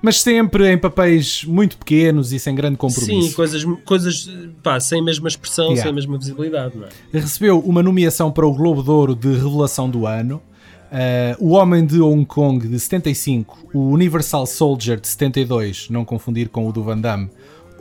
[0.01, 3.29] Mas sempre em papéis muito pequenos e sem grande compromisso.
[3.29, 4.29] Sim, coisas, coisas
[4.61, 5.81] pá, sem a mesma expressão, Yeah.
[5.83, 6.89] sem a mesma visibilidade, não é?
[7.19, 10.41] recebeu uma nomeação para o Globo de Ouro de Revelação do Ano,
[10.91, 16.49] eh, O Homem de Hong Kong de 75, o Universal Soldier de 72, não confundir
[16.49, 17.29] com o do Van Damme,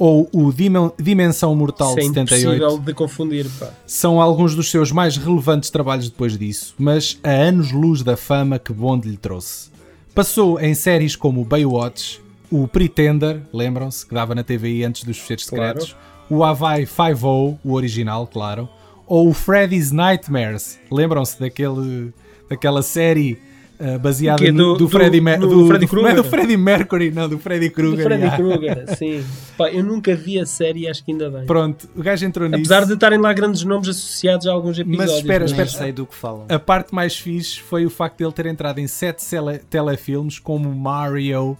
[0.04, 3.70] ou o Dimen- Dimensão Mortal é de 78, impossível de confundir, pá.
[3.86, 8.72] são alguns dos seus mais relevantes trabalhos depois disso, mas a anos-luz da fama que
[8.72, 9.70] Bond lhe trouxe.
[10.12, 15.48] Passou em séries como Baywatch, o Pretender, lembram-se, que dava na TVI antes dos fecheiros
[15.48, 15.80] Claro.
[15.80, 15.96] secretos,
[16.28, 18.68] o Hawaii Five-O, o original, claro,
[19.06, 22.12] ou o Freddy's Nightmares, lembram-se daquele,
[22.50, 23.38] daquela série
[23.82, 24.52] uh, baseada O quê?
[24.52, 26.30] no, Do- do, do- Freddie, Mer- do do, Freddy do- não é do Krueger?
[26.30, 28.04] Freddie Mercury, não, do Freddy Do Krueger.
[28.04, 28.36] Freddy yeah.
[28.36, 29.24] Krueger, sim.
[29.58, 31.44] Pá, eu nunca vi a série e acho que ainda bem.
[31.46, 32.60] Pronto, o gajo entrou nisso.
[32.72, 35.16] Apesar de estarem lá grandes nomes associados a alguns episódios.
[35.18, 35.84] espera, mas- Nem espera.
[35.84, 36.46] sei do que falam.
[36.48, 40.38] A parte mais fixe foi o facto de ele ter entrado em sete tele- telefilmes
[40.38, 41.56] como Mario, uh,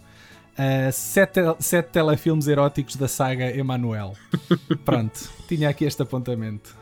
[0.93, 4.15] sete, sete telefilmes eróticos da saga Emanuel.
[4.85, 6.75] Pronto, tinha aqui este apontamento.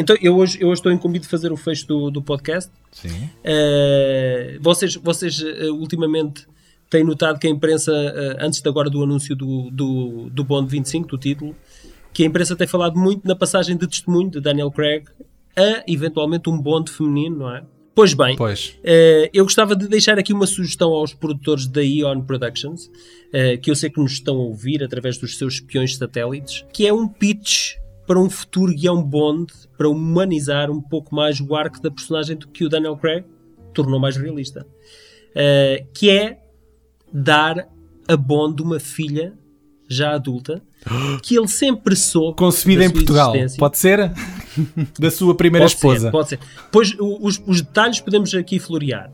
[0.00, 2.72] Então, eu hoje, eu hoje estou incumbido de fazer o fecho do, do podcast.
[2.90, 3.28] Sim.
[3.44, 6.46] Eh, vocês, vocês eh, ultimamente
[6.88, 10.70] têm notado que a imprensa, eh, antes de agora do anúncio do, do, do Bond
[10.70, 11.54] 25, do título,
[12.14, 15.04] que a imprensa tem falado muito na passagem de testemunho de Daniel Craig
[15.54, 17.62] a eventualmente um Bond feminino, não é?
[17.94, 18.78] Pois bem, Pois.
[19.34, 22.90] eu gostava de deixar aqui uma sugestão aos produtores da Eon Productions,
[23.60, 26.92] que eu sei que nos estão a ouvir através dos seus espiões satélites, que é
[26.94, 27.79] um pitch
[28.10, 32.48] para um futuro guião Bond para humanizar um pouco mais o arco da personagem do
[32.48, 33.24] que o Daniel Craig
[33.72, 34.66] tornou mais realista.
[35.30, 36.40] Uh, que é
[37.12, 37.68] dar
[38.08, 39.38] a Bond uma filha
[39.88, 40.60] já adulta
[41.22, 44.12] que ele sempre soube concebida da em Portugal pode ser
[44.98, 46.40] da sua primeira Pode esposa Ser, pode ser.
[46.72, 49.12] Pois os, os detalhes podemos aqui florear.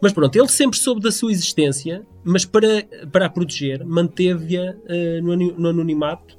[0.00, 2.82] Mas pronto, ele sempre soube da sua existência, mas para,
[3.12, 6.37] para a proteger, manteve-a eh, no, no anonimato,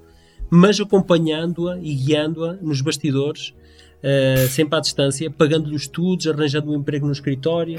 [0.50, 3.54] mas acompanhando-a e guiando-a nos bastidores,
[4.02, 7.78] eh, sempre à distância, pagando-lhe os estudos, arranjando um emprego no escritório,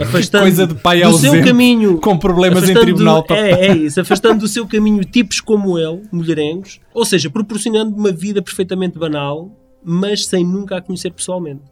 [0.00, 4.00] afastando Coisa de pai do seu caminho com problemas em tribunal para- É, é isso,
[4.00, 9.50] afastando do seu caminho tipos como ele, mulherengos, ou seja, proporcionando uma vida perfeitamente banal,
[9.82, 11.62] mas sem nunca a conhecer pessoalmente.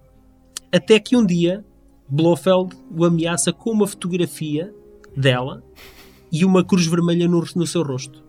[0.73, 1.63] Até que um dia,
[2.09, 4.73] Blofeld o ameaça com uma fotografia
[5.17, 5.63] dela
[6.31, 8.23] e uma cruz vermelha no, no seu rosto,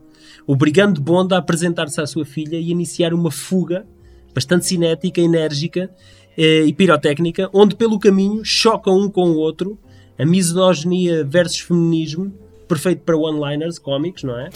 [0.48, 3.86] obrigando Bond a apresentar-se à sua filha e iniciar uma fuga
[4.34, 5.90] bastante cinética, enérgica
[6.38, 9.78] eh, e pirotécnica, onde pelo caminho chocam um com o outro
[10.18, 12.32] a misoginia versus feminismo,
[12.68, 14.50] perfeito para one-liners cómicos, não é?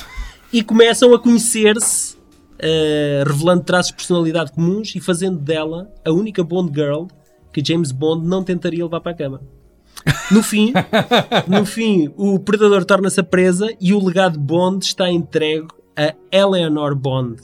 [0.51, 2.15] E começam a conhecer-se,
[2.59, 7.05] eh, revelando traços de personalidade comuns e fazendo dela a única Bond Girl
[7.51, 9.41] que James Bond não tentaria levar para a cama.
[10.31, 10.73] No fim,
[11.47, 15.67] no fim, o predador torna-se a presa e o legado Bond está entregue
[15.98, 17.41] a Eleanor Bond.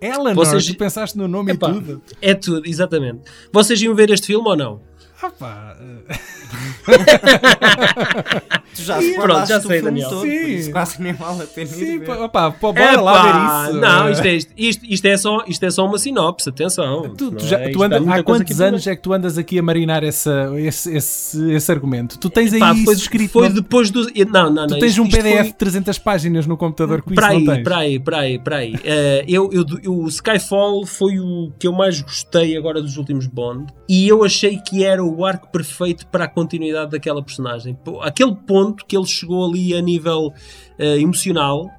[0.00, 3.22] Eleanor, Vocês- tu pensaste no nome Epá, e tudo É tudo, exatamente.
[3.52, 4.80] Vocês iam ver este filme ou não?
[5.22, 6.18] ah, pá, eh,
[8.74, 10.08] Tu já Ih, pronto, já sei, Daniel.
[10.10, 10.46] todo, Sim.
[10.56, 14.10] isso quase nem vale a pena sim, pá, pá, bora lá Epá, ver isso Não,
[14.10, 17.02] isto é, isto, isto é só, isto é só uma sinopse, atenção.
[17.10, 17.68] Tu, tu Não já- é?
[17.68, 21.52] tu anda- há quantos anos é que tu andas aqui a marinar essa, esse, esse,
[21.52, 22.18] esse argumento?
[22.18, 23.30] Tu tens aí Pá, isso foi, escrito.
[23.32, 24.02] foi no- depois do.
[24.32, 24.78] Não, não, tu não.
[24.80, 27.62] tens isto- um PDF foi- de 300 páginas no computador com isso, não aí, tens?
[27.62, 28.74] para aí, para aí, para aí.
[28.82, 33.26] Eh, eu, eu, eu- o Skyfall foi o que eu mais gostei agora dos últimos
[33.28, 37.78] Bond e eu achei que era o arco perfeito para a continuidade daquela personagem.
[38.02, 40.32] Aquele ponto que ele chegou ali a nível
[40.78, 41.70] eh, emocional,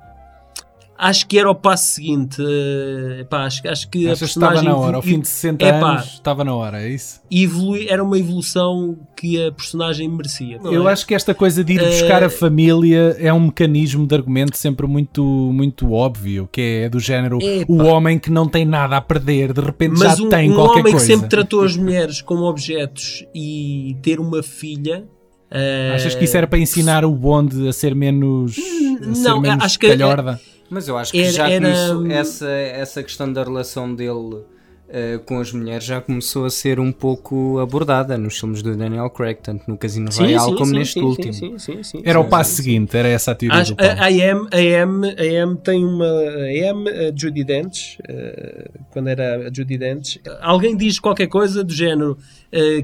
[0.97, 2.41] acho que era o passo seguinte.
[2.41, 5.91] eh, acho, acho que a que estava personagem na hora, ao fim de 60 Epá,
[5.93, 7.21] anos, estava na hora, é isso?
[7.29, 10.59] evolui- era uma evolução que a personagem merecia.
[10.63, 10.91] Eu é?
[10.93, 14.57] acho que esta coisa de ir buscar Eh, a família é um mecanismo de argumento
[14.57, 17.65] sempre muito, muito óbvio, que é do género Epá.
[17.71, 20.55] o homem que não tem nada a perder, de repente Mas já um, tem um
[20.55, 21.05] qualquer homem coisa.
[21.07, 25.05] que sempre tratou as mulheres como objetos e ter uma filha.
[25.51, 29.39] eh, Achas que isso era para ensinar o bonde a ser menos, a ser não,
[29.41, 30.39] menos acho que- é- calhorda?
[30.69, 34.43] Mas eu acho que Era- já era- começou essa, essa questão da relação dele
[34.87, 39.09] eh, com as mulheres já começou a ser um pouco abordada nos filmes do Daniel
[39.09, 41.33] Craig, tanto no Casino Royale como neste último.
[41.33, 42.63] Sim, sim, sim, Era o sim, passo sim, sim.
[42.63, 43.91] seguinte, era essa a teoria Acho- do Paulo.
[43.93, 46.05] a, a AM, a AM, a AM tem uma.
[46.05, 51.63] A AM, a Judy Dench, eh, quando era a Judy Dench, alguém diz qualquer coisa
[51.63, 52.15] do género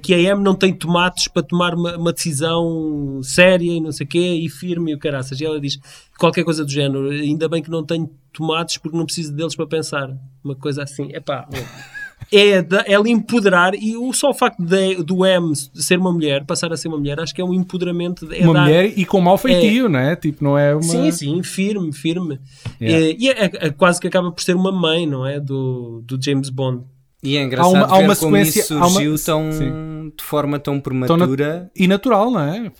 [0.01, 4.05] que a AM não tem tomates para tomar uma, uma decisão séria e não sei
[4.05, 5.39] o quê, e firme e o caraças.
[5.39, 5.79] E ela diz
[6.17, 9.67] qualquer coisa do género, ainda bem que não tenho tomates porque não preciso deles para
[9.67, 10.09] pensar.
[10.43, 11.47] Uma coisa assim, epá.
[12.31, 16.45] É da- ela empoderar e o só o facto de, do M ser uma mulher,
[16.45, 18.25] passar a ser uma mulher, acho que é um empoderamento.
[18.27, 20.15] de- É uma dar- mulher e com mau feitio, não é?
[20.15, 20.83] Tipo, não é uma...
[20.83, 22.39] Sim, sim, firme, firme.
[22.79, 23.07] Yeah.
[23.07, 25.39] Eh, E é, é- é quase que acaba por ser uma mãe, não é?
[25.41, 26.83] Do, do James Bond.
[27.23, 29.51] E é engraçado Há uma- há ver uma como sequência- isso há uma- surgiu tão,
[29.51, 30.11] Sim.
[30.17, 31.71] de forma tão Tão na- prematura.
[31.75, 32.71] E natural, não é?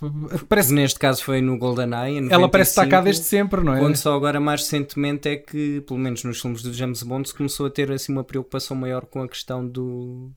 [0.48, 2.18] Parece Neste caso foi no GoldenEye.
[2.18, 3.78] em ela parece estar cá 95, desde sempre, não é?
[3.78, 7.34] Quando só agora mais recentemente é que, pelo menos nos filmes do James Bond, se
[7.34, 10.32] começou a ter assim uma preocupação maior com a questão do,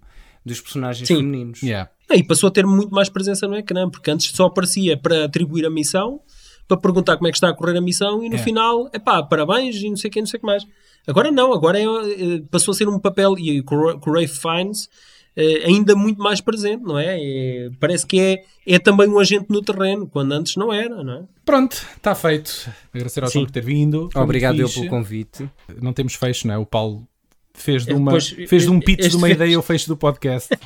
[0.45, 1.15] dos personagens Sim.
[1.17, 1.63] femininos.
[1.63, 1.89] Yeah.
[2.13, 5.65] E passou a ter muito mais presença no ecrã, porque antes só aparecia para atribuir
[5.65, 6.19] a missão,
[6.68, 8.43] para perguntar como é que está a correr a missão, e no Yeah.
[8.43, 10.63] final, é pá, parabéns e não sei o que, não sei o que mais.
[11.07, 14.89] Agora não, agora é, eh, passou a ser um papel, e o Ray Fiennes,
[15.38, 17.18] eh, ainda muito mais presente, não é?
[17.20, 21.13] É- Parece que é, é também um agente no terreno, quando antes não era, não
[21.13, 21.24] é?
[21.45, 22.70] Pronto, está feito.
[22.93, 23.34] Agradecer ao Sim.
[23.34, 24.09] João por ter vindo.
[24.11, 25.47] Foi Obrigado eu pelo convite.
[25.82, 26.57] Não temos fecho, não é?
[26.57, 27.07] O Paulo
[27.55, 29.61] fez de, É, uma, depois, fez de um pitch este de uma fez- ideia o
[29.61, 30.49] fecho do podcast.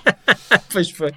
[0.71, 1.11] Pois foi.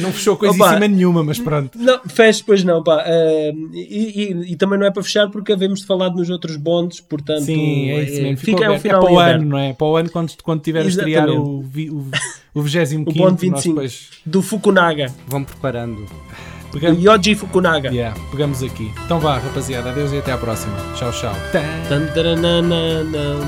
[0.00, 0.88] Não fechou coisíssima Opa.
[0.88, 1.78] nenhuma, mas pronto.
[1.78, 3.02] Não, fecho, pois não, pá.
[3.06, 6.56] Ah, e, e- e também não é para fechar porque havemos de falar nos outros
[6.56, 7.44] bondes, portanto.
[7.44, 8.36] Sim, é isso eh, mesmo.
[8.38, 8.76] Fica ao aberto.
[8.76, 9.72] é final para o em ano, não é?
[9.72, 11.90] Para o ano, quando, quando tiver a estrear Exatamente.
[11.90, 12.10] o, o,
[12.60, 15.06] o 25 O Bond nós 25 depois do Fukunaga.
[15.28, 16.06] Vão preparando.
[16.74, 17.88] Pegamos, Yoji Fukunaga.
[17.90, 18.92] yeah, pegamos aqui.
[19.04, 19.90] Então vá, rapaziada.
[19.90, 20.74] Adeus e até à próxima.
[20.96, 21.32] Tchau, tchau.
[21.88, 23.38] Tantaranananão,